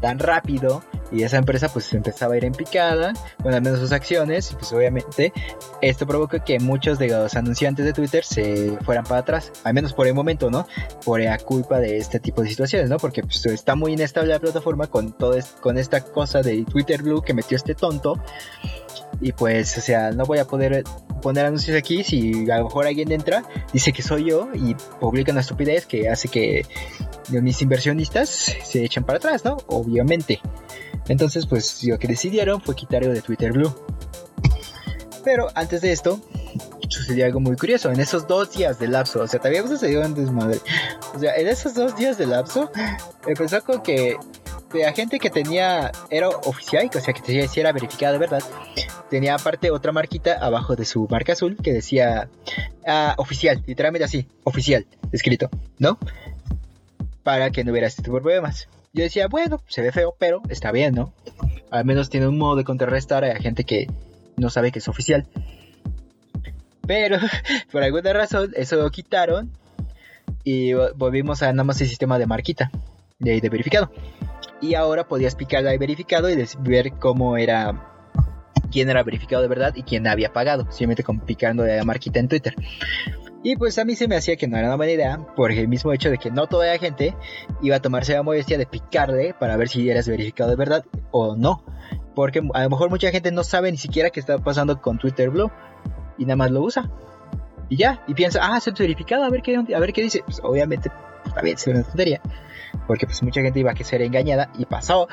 [0.00, 3.92] tan rápido y esa empresa pues empezaba a ir en picada con al menos sus
[3.92, 5.32] acciones y pues obviamente
[5.80, 9.92] esto provocó que muchos de los anunciantes de Twitter se fueran para atrás, al menos
[9.92, 10.66] por el momento, ¿no?
[11.04, 12.98] Por la culpa de este tipo de situaciones, ¿no?
[12.98, 17.22] Porque pues, está muy inestable la plataforma con todo con esta cosa de Twitter Blue
[17.22, 18.20] que metió este tonto
[19.20, 20.84] y pues, o sea, no voy a poder
[21.22, 25.32] poner anuncios aquí si a lo mejor alguien entra, dice que soy yo y publica
[25.32, 26.66] una estupidez que hace que
[27.30, 29.56] mis inversionistas se echen para atrás, ¿no?
[29.68, 30.40] Obviamente.
[31.08, 33.74] Entonces, pues lo que decidieron fue quitarlo de Twitter Blue.
[35.24, 36.20] Pero antes de esto,
[36.88, 37.90] sucedió algo muy curioso.
[37.90, 40.60] En esos dos días de lapso, o sea, también sucedió un desmadre.
[41.14, 42.70] O sea, en esos dos días de lapso,
[43.26, 44.16] empezó con que
[44.72, 48.42] la gente que tenía, era oficial, o sea, que tenía, si era verificada verdad,
[49.08, 52.28] tenía aparte otra marquita abajo de su marca azul que decía
[52.86, 55.98] ah, oficial, literalmente así, oficial, escrito, ¿no?
[57.22, 58.68] Para que no hubiera este tipo de problemas.
[58.92, 61.12] Yo decía, bueno, se ve feo, pero está bien, ¿no?
[61.70, 63.88] Al menos tiene un modo de contrarrestar a gente que
[64.36, 65.26] no sabe que es oficial.
[66.86, 67.18] Pero
[67.72, 69.50] por alguna razón eso lo quitaron
[70.42, 72.70] y volvimos a nada más el sistema de marquita,
[73.18, 73.90] de, de verificado.
[74.60, 77.90] Y ahora podías picar de verificado y ver cómo era
[78.70, 82.28] quién era verificado de verdad y quién había pagado, simplemente con picando la marquita en
[82.28, 82.54] Twitter.
[83.44, 85.68] Y pues a mí se me hacía que no era una buena idea, por el
[85.68, 87.14] mismo hecho de que no toda la gente
[87.62, 91.36] iba a tomarse la molestia de picarle para ver si eras verificado de verdad o
[91.36, 91.62] no.
[92.14, 95.30] Porque a lo mejor mucha gente no sabe ni siquiera qué está pasando con Twitter
[95.30, 95.50] Blue
[96.18, 96.90] y nada más lo usa.
[97.68, 100.22] Y ya, y piensa, ah, se verificado, a ver qué, a ver qué dice.
[100.24, 100.90] Pues obviamente,
[101.24, 102.20] está bien, es una tontería.
[102.86, 105.08] Porque pues mucha gente iba a ser engañada y pasó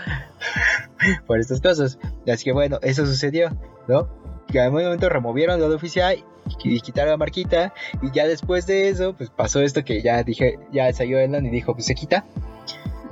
[1.28, 1.98] por estas cosas.
[2.32, 3.56] Así que bueno, eso sucedió,
[3.88, 4.10] ¿no?
[4.48, 6.24] Que en un momento removieron lo oficial
[6.64, 7.74] y quitaron la marquita.
[8.02, 11.50] Y ya después de eso, pues pasó esto que ya dije, ya salió Elon y
[11.50, 12.26] dijo, pues se quita.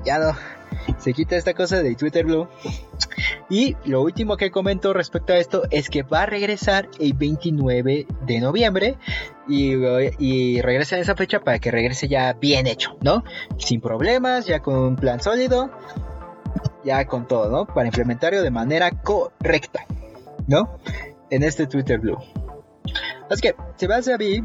[0.05, 0.35] Ya no,
[0.97, 2.47] se quita esta cosa de Twitter Blue.
[3.49, 8.05] Y lo último que comento respecto a esto es que va a regresar el 29
[8.25, 8.97] de noviembre
[9.47, 9.73] y,
[10.19, 13.23] y, regresa en esa fecha para que regrese ya bien hecho, ¿no?
[13.57, 15.71] Sin problemas, ya con un plan sólido,
[16.83, 17.65] ya con todo, ¿no?
[17.65, 19.85] Para implementarlo de manera correcta,
[20.47, 20.77] ¿no?
[21.31, 22.19] En este Twitter Blue.
[23.29, 24.43] Así que se me hace a mí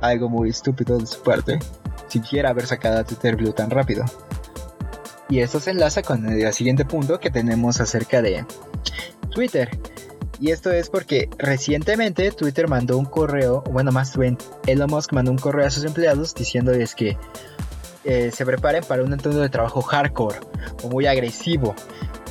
[0.00, 1.58] algo muy estúpido de su parte,
[2.08, 4.04] si quiera haber sacado a Twitter Blue tan rápido.
[5.28, 8.44] Y esto se enlaza con el siguiente punto que tenemos acerca de
[9.30, 9.70] Twitter.
[10.38, 14.36] Y esto es porque recientemente Twitter mandó un correo, bueno, más bien
[14.66, 17.16] Elon Musk mandó un correo a sus empleados diciéndoles que
[18.04, 20.38] eh, se preparen para un entorno de trabajo hardcore
[20.82, 21.74] o muy agresivo,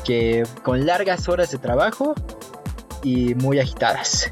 [0.05, 2.13] que con largas horas de trabajo
[3.03, 4.31] y muy agitadas.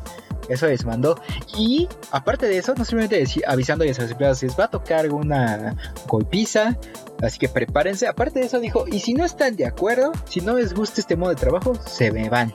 [0.50, 1.20] Eso les mandó.
[1.58, 5.76] Y aparte de eso, no simplemente avisando a los empleados, les va a tocar una
[6.08, 6.78] golpiza.
[7.22, 8.08] Así que prepárense.
[8.08, 11.16] Aparte de eso, dijo: Y si no están de acuerdo, si no les gusta este
[11.16, 12.54] modo de trabajo, se me van.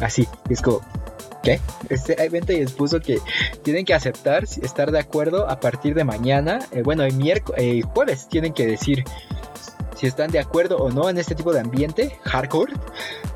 [0.00, 0.80] Así, es como,
[1.42, 1.60] ¿qué?
[1.88, 3.18] Este evento les puso que
[3.62, 6.60] tienen que aceptar, estar de acuerdo a partir de mañana.
[6.72, 9.04] Eh, bueno, el miércoles, el jueves tienen que decir
[9.96, 12.72] si están de acuerdo o no en este tipo de ambiente hardcore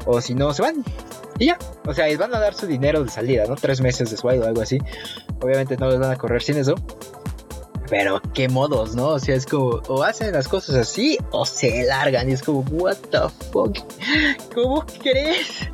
[0.06, 0.82] o si no se van.
[1.38, 3.56] Y ya, o sea, les van a dar su dinero de salida, ¿no?
[3.56, 4.78] Tres meses de sueldo o algo así.
[5.40, 6.74] Obviamente no les van a correr sin eso.
[7.88, 9.08] Pero qué modos, ¿no?
[9.08, 12.30] O sea, es como, o hacen las cosas así o se largan.
[12.30, 13.18] Y es como, what the
[13.52, 13.76] fuck?
[14.54, 15.68] ¿Cómo crees?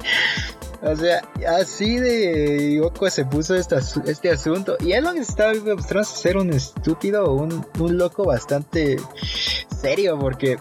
[0.82, 1.22] O sea,
[1.58, 4.76] así de loco se puso este asunto.
[4.80, 8.96] Y Elon está mostrando ser un estúpido un, un loco bastante
[9.80, 10.58] serio porque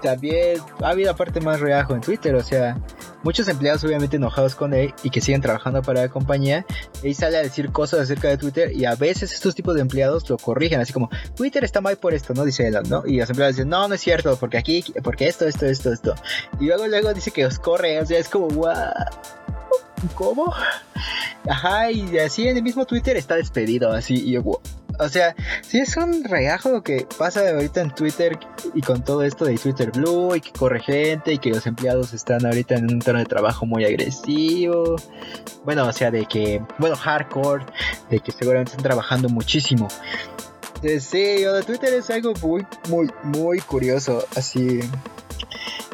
[0.00, 2.76] también ha habido aparte más reajo en Twitter, o sea,
[3.22, 6.64] muchos empleados obviamente enojados con él y que siguen trabajando para la compañía,
[7.02, 10.28] él sale a decir cosas acerca de Twitter y a veces estos tipos de empleados
[10.28, 12.44] lo corrigen, así como, Twitter está mal por esto, ¿no?
[12.44, 13.02] Dice Elon, ¿no?
[13.06, 16.14] Y los empleados dicen, no, no es cierto, porque aquí, porque esto, esto, esto, esto.
[16.60, 18.48] Y luego, luego dice que os corre, o sea, es como,
[20.14, 20.52] ¿Cómo?
[21.48, 24.60] Ajá, y así en el mismo Twitter está despedido, así, y yo,
[24.98, 28.38] o sea, si es un regajo que pasa ahorita en Twitter
[28.74, 32.12] y con todo esto de Twitter Blue y que corre gente y que los empleados
[32.12, 34.96] están ahorita en un tono de trabajo muy agresivo.
[35.64, 37.64] Bueno, o sea, de que, bueno, hardcore,
[38.10, 39.88] de que seguramente están trabajando muchísimo.
[41.00, 44.24] Sí, lo de Twitter es algo muy, muy, muy curioso.
[44.34, 44.80] Así,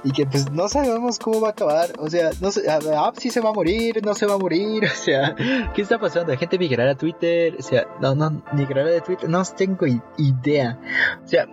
[0.04, 1.90] y que pues no sabemos cómo va a acabar.
[1.98, 4.84] O sea, no sé, ah, si se va a morir, no se va a morir.
[4.98, 5.34] O sea,
[5.74, 6.32] ¿qué está pasando?
[6.32, 7.56] ¿La gente migrará a Twitter?
[7.58, 9.28] O sea, no, no, migrará de Twitter.
[9.28, 10.78] No tengo idea.
[11.24, 11.46] O sea,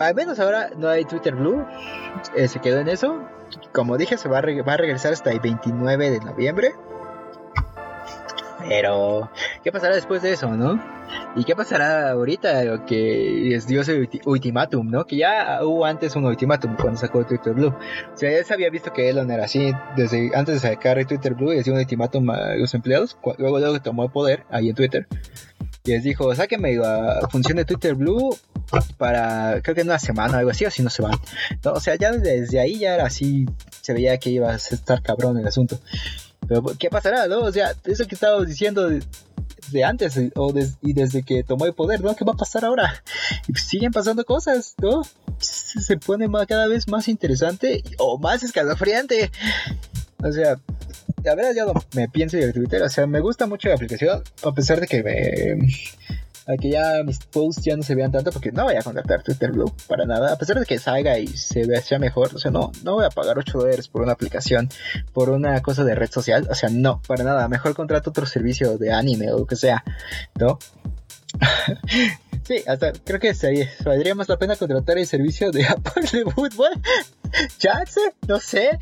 [0.00, 1.64] al menos ahora no hay Twitter Blue.
[2.34, 3.22] Eh, se quedó en eso.
[3.72, 6.74] Como dije, se va a regresar hasta el 29 de noviembre.
[8.66, 9.30] Pero,
[9.62, 10.80] ¿qué pasará después de eso, no?
[11.36, 15.04] ¿Y qué pasará ahorita que les dio ese ultimátum, no?
[15.04, 17.68] Que ya hubo antes un ultimátum cuando sacó Twitter Blue.
[17.68, 21.34] O sea, ya se había visto que Elon era así desde antes de sacar Twitter
[21.34, 23.16] Blue les dio un ultimátum a los empleados.
[23.38, 25.06] Luego, luego tomó el poder ahí en Twitter.
[25.84, 28.36] Y les dijo, sáquenme la función de Twitter Blue
[28.98, 31.14] para, creo que en una semana o algo así, o si no se van.
[31.64, 33.46] o sea, ya desde ahí ya era así,
[33.80, 35.78] se veía que iba a estar cabrón el asunto.
[36.48, 37.40] Pero, ¿qué pasará, no?
[37.40, 42.00] O sea, eso que estábamos diciendo de, antes o y desde que tomó el poder,
[42.00, 42.16] ¿no?
[42.16, 43.02] ¿Qué va a pasar ahora?
[43.46, 45.02] Pues siguen pasando cosas, ¿no?
[45.38, 49.30] Se pone más, cada vez más interesante o más escalofriante.
[50.22, 50.58] O sea,
[51.22, 54.52] la verdad ya me pienso de Twitter, o sea, me gusta mucho la aplicación, a
[54.52, 55.68] pesar de que me
[56.48, 59.22] a que ya mis posts ya no se vean tanto porque no voy a contactar
[59.22, 62.50] Twitter Blue para nada, a pesar de que salga y se vea mejor, o sea,
[62.50, 64.68] no, no voy a pagar 8 dólares por una aplicación,
[65.12, 68.78] por una cosa de red social, o sea, no, para nada, mejor contrato otro servicio
[68.78, 69.84] de anime o lo que sea,
[70.38, 70.58] ¿no?
[72.44, 76.24] sí, hasta creo que sería, valdría más la pena contratar el servicio de Apple de
[76.30, 76.70] fútbol.
[77.58, 78.78] Chance, no sé.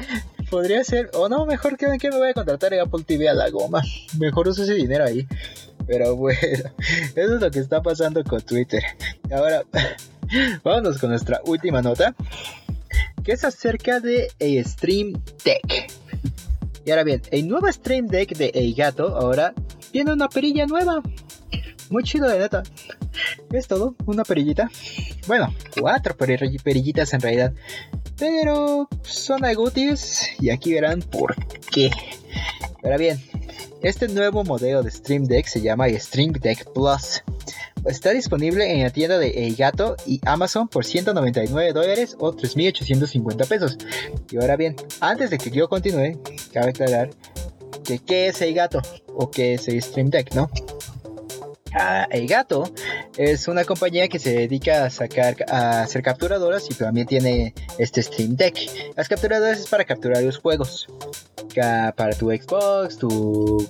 [0.49, 3.35] Podría ser, o no, mejor que, que me voy a contratar en Apple TV a
[3.35, 3.83] la goma.
[4.19, 5.27] Mejor uso ese dinero ahí.
[5.87, 6.41] Pero bueno,
[7.15, 8.83] eso es lo que está pasando con Twitter.
[9.31, 9.65] Ahora,
[10.65, 12.15] vámonos con nuestra última nota,
[13.25, 14.29] que es acerca de
[14.65, 15.91] Stream Tech.
[16.85, 19.53] Y ahora bien, el nuevo Stream Deck de Eigato ahora
[19.91, 21.03] tiene una perilla nueva.
[21.91, 22.63] Muy chido de neta.
[23.53, 24.71] Es todo, una perillita.
[25.27, 27.53] Bueno, cuatro perillitas en realidad.
[28.19, 31.35] Pero son algo útiles y aquí verán por
[31.71, 31.91] qué.
[32.83, 33.21] Ahora bien,
[33.83, 37.23] este nuevo modelo de Stream Deck se llama Stream Deck Plus.
[37.85, 43.79] Está disponible en la tienda de Eigato y Amazon por 199 dólares o 3.850 pesos.
[44.31, 46.21] Y ahora bien, antes de que yo continúe,
[46.53, 47.11] cabe aclarar
[47.85, 48.83] que qué es Eigato
[49.15, 50.51] o qué es el Stream Deck, ¿no?
[51.79, 52.65] Ah, Eigato
[53.19, 58.03] es una compañía que se dedica a sacar a hacer capturadoras y también tiene este
[58.03, 58.57] Stream Deck.
[58.97, 60.87] Las capturadoras es para capturar los juegos
[61.55, 63.69] para tu Xbox, tu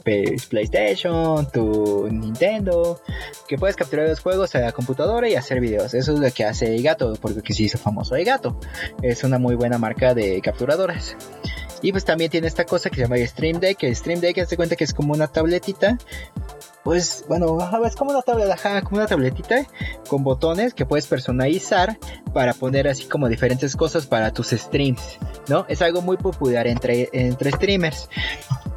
[0.49, 3.01] PlayStation, tu Nintendo,
[3.49, 5.95] que puedes capturar los juegos a la computadora y hacer videos.
[5.95, 8.59] Eso es lo que hace Gato, porque se hizo famoso Gato.
[9.03, 11.17] Es una muy buena marca de capturadoras.
[11.83, 13.83] Y pues también tiene esta cosa que se llama Stream Deck.
[13.83, 15.99] El Stream Deck, se cuenta que es como una tabletita
[16.87, 19.67] pues bueno, es como una tableta, como una tabletita
[20.09, 21.99] con botones que puedes personalizar
[22.33, 25.19] para poner así como diferentes cosas para tus streams,
[25.49, 25.67] ¿no?
[25.69, 28.09] Es algo muy popular entre, entre streamers.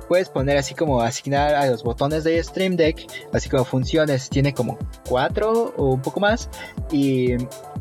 [0.08, 4.56] Puedes poner así como asignar a los botones de Stream Deck, así como funciones, tiene
[4.56, 6.50] como cuatro o un poco más,
[6.92, 7.34] y,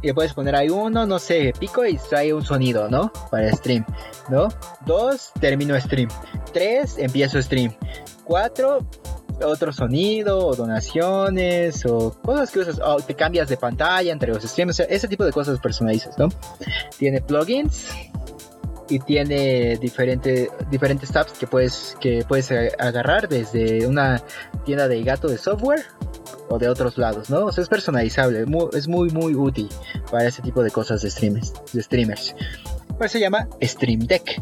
[0.03, 3.11] y puedes poner ahí uno, no sé, pico y trae un sonido, ¿no?
[3.31, 3.83] Para stream,
[4.29, 4.49] ¿no?
[4.85, 6.11] Dos, termino stream.
[6.53, 7.74] Tres, empiezo stream.
[8.24, 8.87] Cuatro,
[9.45, 14.43] otro sonido o donaciones o cosas que usas, o te cambias de pantalla entre los
[14.43, 16.28] streams, ese tipo de cosas personalizas, ¿no?
[16.99, 17.86] Tiene plugins
[18.89, 24.22] y tiene diferente, diferentes tabs que puedes, que puedes agarrar desde una
[24.64, 25.84] tienda de gato de software
[26.49, 27.47] o de otros lados, ¿no?
[27.47, 29.68] O sea, es personalizable, es muy, muy útil
[30.11, 31.53] para ese tipo de cosas de streamers.
[31.72, 32.34] De streamers.
[32.97, 34.41] Pues se llama Stream Deck.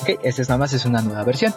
[0.00, 1.54] Ok, esta es nada más es una nueva versión.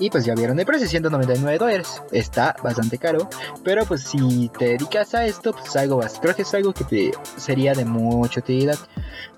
[0.00, 2.02] Y pues ya vieron el precio, 199 dólares.
[2.12, 3.28] Está bastante caro.
[3.64, 7.10] Pero pues si te dedicas a esto, pues algo creo que es algo que te
[7.36, 8.78] sería de mucha utilidad.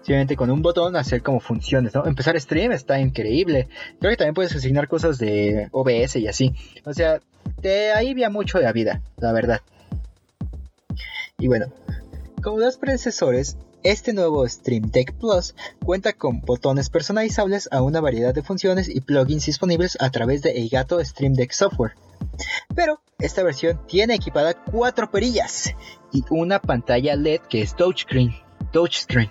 [0.02, 2.04] Simplemente con un botón hacer como funciones, ¿no?
[2.04, 3.68] Empezar stream está increíble.
[4.00, 6.54] Creo que también puedes asignar cosas de OBS y así.
[6.84, 7.20] O sea,
[7.60, 9.60] te alivia mucho la vida, la verdad.
[11.38, 11.66] Y bueno,
[12.42, 15.54] como los predecesores, este nuevo Stream Deck Plus
[15.84, 20.50] cuenta con botones personalizables a una variedad de funciones y plugins disponibles a través de
[20.52, 21.94] Elgato Stream Deck Software.
[22.74, 25.74] Pero esta versión tiene equipada cuatro perillas
[26.12, 28.34] y una pantalla LED que es touchscreen.
[28.72, 29.30] touchscreen.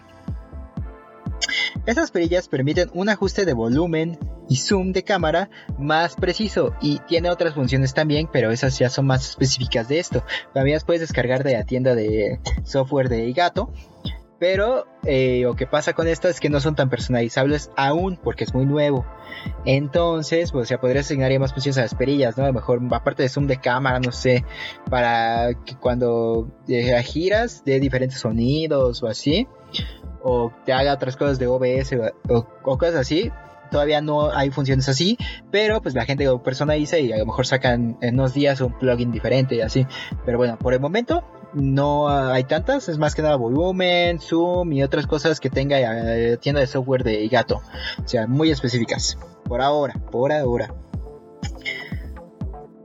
[1.85, 4.19] Estas perillas permiten un ajuste de volumen
[4.49, 9.05] y zoom de cámara más preciso y tiene otras funciones también, pero esas ya son
[9.05, 10.23] más específicas de esto.
[10.53, 13.71] También las puedes descargar de la tienda de software de Elgato
[14.39, 18.45] pero eh, lo que pasa con esto es que no son tan personalizables aún porque
[18.45, 19.05] es muy nuevo.
[19.65, 22.45] Entonces, pues ya podrías asignar más funciones a las perillas, ¿no?
[22.45, 24.45] A lo mejor, aparte de zoom de cámara, no sé,
[24.89, 29.47] para que cuando eh, giras de diferentes sonidos o así,
[30.21, 31.93] o te haga otras cosas de OBS
[32.29, 33.31] o, o cosas así,
[33.69, 35.17] todavía no hay funciones así,
[35.51, 38.77] pero pues la gente lo personaliza y a lo mejor sacan en unos días un
[38.77, 39.85] plugin diferente y así.
[40.25, 41.23] Pero bueno, por el momento
[41.53, 46.37] no hay tantas, es más que nada volumen, zoom y otras cosas que tenga la
[46.37, 47.61] tienda de software de Gato.
[48.03, 49.17] O sea, muy específicas.
[49.45, 50.73] Por ahora, por ahora.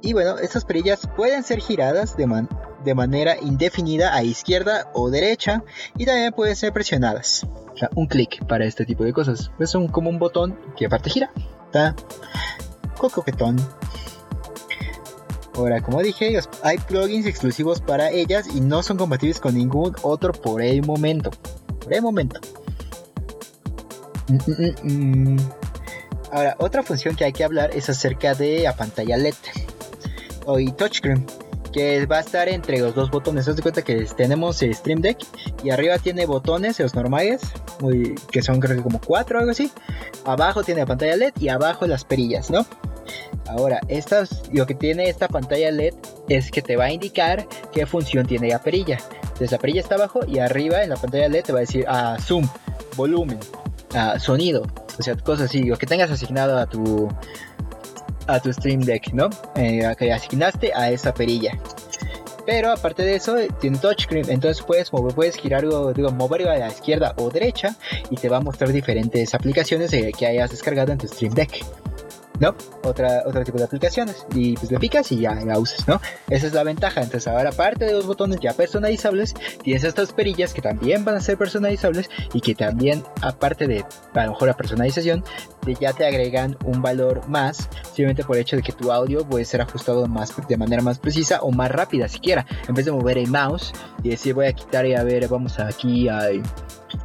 [0.03, 2.47] Y bueno, estas perillas pueden ser giradas de,
[2.85, 5.63] de manera indefinida a izquierda o derecha
[5.97, 7.47] y también pueden ser presionadas.
[7.73, 9.51] O sea, un clic para este tipo de cosas.
[9.59, 11.31] Es como un botón que aparte gira.
[11.67, 11.97] Está.
[15.55, 20.33] Ahora, como dije, hay plugins exclusivos para ellas y no son compatibles con ningún otro
[20.33, 21.31] por el momento.
[21.81, 22.41] Por el momento.
[24.29, 25.51] Mm, mm, mm,
[26.33, 29.35] Ahora, otra función que hay que hablar es acerca de la pantalla LED
[30.47, 31.25] o touchscreen
[31.73, 33.47] que va a estar entre los dos botones.
[33.49, 35.19] Haz de cuenta que tenemos el Stream Deck
[35.63, 37.41] y arriba tiene botones, los normales,
[38.31, 39.71] que son creo que como cuatro o algo así.
[40.25, 42.65] Abajo tiene la pantalla LED y abajo las perillas, ¿no?
[43.57, 43.81] Ahora,
[44.53, 45.95] lo que tiene esta pantalla LED
[46.29, 48.99] es que te va a indicar qué función tiene la perilla.
[49.23, 51.85] Entonces la perilla está abajo y arriba en la pantalla LED te va a decir
[51.87, 52.49] ah, zoom,
[52.97, 53.39] volumen,
[53.95, 54.67] ah, sonido,
[54.99, 57.09] o sea, cosas así, lo que tengas asignado a tu
[58.27, 59.29] a tu Stream Deck, ¿no?
[59.55, 61.59] Eh, que asignaste a esa perilla.
[62.47, 66.69] Pero aparte de eso, tiene touchscreen, entonces puedes mover, puedes girar, digo, moverlo a la
[66.69, 67.77] izquierda o derecha
[68.11, 71.65] y te va a mostrar diferentes aplicaciones que hayas descargado en tu Stream Deck.
[72.45, 72.55] ¿No?
[72.83, 74.27] Otra, otro tipo de aplicaciones.
[74.35, 76.01] Y pues le picas y ya la usas, ¿no?
[76.29, 77.01] Esa es la ventaja.
[77.01, 81.21] Entonces ahora aparte de los botones ya personalizables, tienes estas perillas que también van a
[81.21, 83.85] ser personalizables y que también, aparte de
[84.15, 85.25] a lo mejor la personalización,
[85.81, 89.45] ya te agregan un valor más, simplemente por el hecho de que tu audio puede
[89.45, 92.47] ser ajustado más de manera más precisa o más rápida siquiera.
[92.69, 93.73] En vez de mover el mouse
[94.03, 96.29] y decir voy a quitar y a ver, vamos aquí a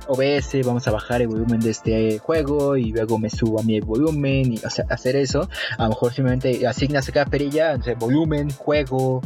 [0.07, 3.79] OBS, vamos a bajar el volumen de este juego y luego me subo a mi
[3.79, 5.49] volumen y hacer eso.
[5.77, 9.21] A lo mejor simplemente asignas a cada perilla, volumen, juego,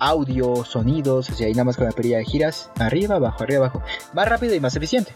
[0.00, 3.66] audio, sonidos, o sea, ahí nada más con la perilla de giras, arriba, abajo, arriba,
[3.66, 3.82] abajo.
[4.12, 5.12] Más rápido y más eficiente.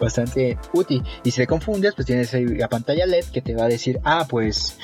[0.00, 1.02] Bastante útil.
[1.24, 4.26] Y si te confundes, pues tienes la pantalla LED que te va a decir, ah,
[4.28, 4.78] pues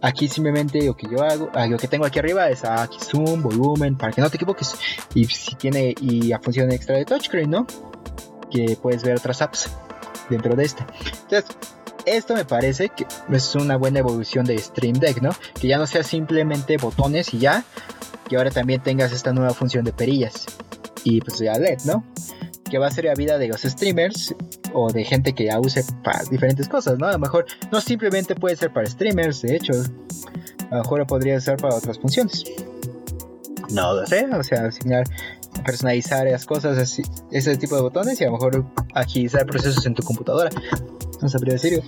[0.00, 2.98] aquí simplemente lo que yo hago, ah, lo que tengo aquí arriba es ah, aquí
[3.00, 4.76] zoom, volumen, para que no te equivoques.
[5.14, 7.66] Y si tiene y la función extra de touchscreen, ¿no?
[8.52, 9.70] Que puedes ver otras apps
[10.28, 10.84] dentro de este.
[11.22, 11.56] Entonces,
[12.04, 15.30] esto me parece que es una buena evolución de Stream Deck, ¿no?
[15.60, 17.64] Que ya no sea simplemente botones y ya,
[18.28, 20.46] que ahora también tengas esta nueva función de perillas.
[21.04, 22.04] Y pues ya LED, ¿no?
[22.70, 24.34] Que va a ser la vida de los streamers
[24.72, 27.06] o de gente que ya use para diferentes cosas, ¿no?
[27.06, 29.72] A lo mejor no simplemente puede ser para streamers, de hecho,
[30.70, 32.44] a lo mejor podría ser para otras funciones.
[33.70, 35.04] No lo sé, o sea, asignar,
[35.62, 39.94] personalizar las cosas, así, ese tipo de botones y a lo mejor agilizar procesos en
[39.94, 40.50] tu computadora.
[41.20, 41.82] No sabría decirlo.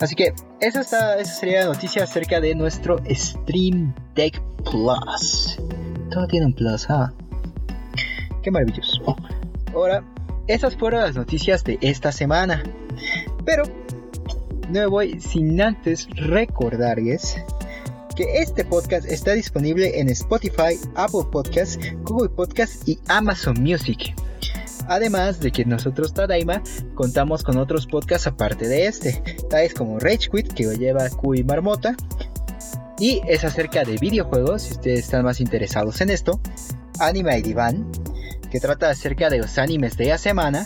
[0.00, 5.58] Así que esa, está, esa sería la noticia acerca de nuestro Stream Deck Plus.
[6.10, 7.12] Todo tiene un plus, ¿ah?
[8.42, 9.16] Qué maravilloso.
[9.74, 10.04] Ahora,
[10.46, 12.62] esas fueron las noticias de esta semana.
[13.44, 13.64] Pero
[14.68, 17.42] no me voy sin antes recordarles
[18.18, 24.12] que este podcast está disponible en Spotify, Apple Podcasts, Google Podcasts y Amazon Music.
[24.88, 26.60] Además de que nosotros Tadaima
[26.96, 31.36] contamos con otros podcasts aparte de este, tales como Rage Quit que lo lleva Q
[31.36, 31.94] y Marmota,
[32.98, 36.40] y es acerca de videojuegos, si ustedes están más interesados en esto,
[36.98, 37.88] Anime y Divan,
[38.50, 40.64] que trata acerca de los animes de la semana,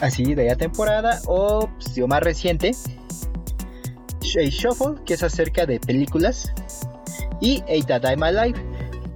[0.00, 2.70] así de la temporada, o pues, más reciente,
[4.34, 6.52] Shuffle, que es acerca de películas,
[7.40, 8.58] y Eitadaima Live,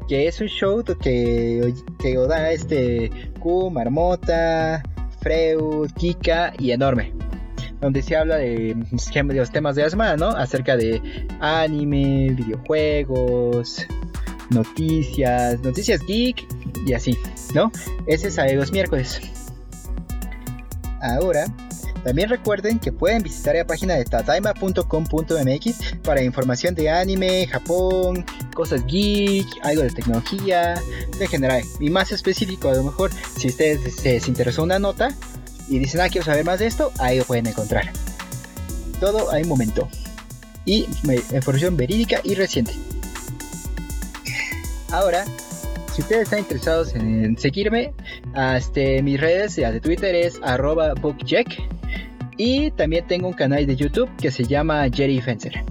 [0.09, 3.11] que es un show que, que da este
[3.41, 4.83] Q, Marmota,
[5.21, 7.13] Freud, Kika y Enorme
[7.81, 8.75] donde se habla de,
[9.35, 10.29] los temas de la semana, ¿no?
[10.29, 11.03] Acerca de
[11.41, 13.87] anime, videojuegos,
[14.49, 16.47] noticias, noticias geek
[16.87, 17.19] y así,
[17.55, 17.71] ¿no?
[18.07, 19.21] Ese es a los miércoles.
[21.03, 21.45] Ahora,
[22.05, 28.25] también recuerden que pueden visitar la página de tadaima.com.mx para información de anime, Japón,
[28.55, 30.75] cosas geek, algo de tecnología,
[31.19, 31.63] en general.
[31.81, 35.09] Y más específico, a lo mejor, si ustedes se les interesó una nota,
[35.69, 37.91] y dicen, ah, quiero saber más de esto, ahí lo pueden encontrar.
[39.01, 39.89] Todo hay momento.
[40.67, 40.87] Y
[41.33, 42.73] información verídica y reciente.
[44.91, 45.25] Ahora,
[45.95, 47.93] si ustedes están interesados en seguirme,
[48.57, 51.49] este, mis redes de Twitter es arroba bookjack.
[52.37, 55.65] Y también tengo un canal de YouTube que se llama Jerry Fencer.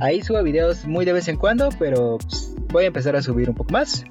[0.00, 3.48] Ahí subo videos muy de vez en cuando, pero pues, voy a empezar a subir
[3.48, 4.04] un poco más.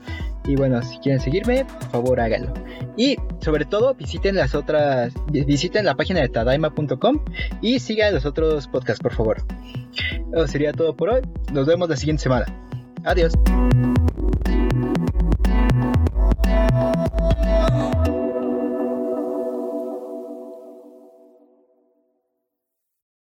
[0.45, 2.54] Y bueno, si quieren seguirme, por favor háganlo.
[2.97, 7.20] Y sobre todo, visiten las otras, visiten la página de tadaima.com
[7.62, 9.38] y sigan los otros podcasts, por favor.
[10.34, 11.22] Eso sería todo por hoy.
[11.51, 12.45] Nos vemos la siguiente semana.
[13.04, 13.34] Adiós.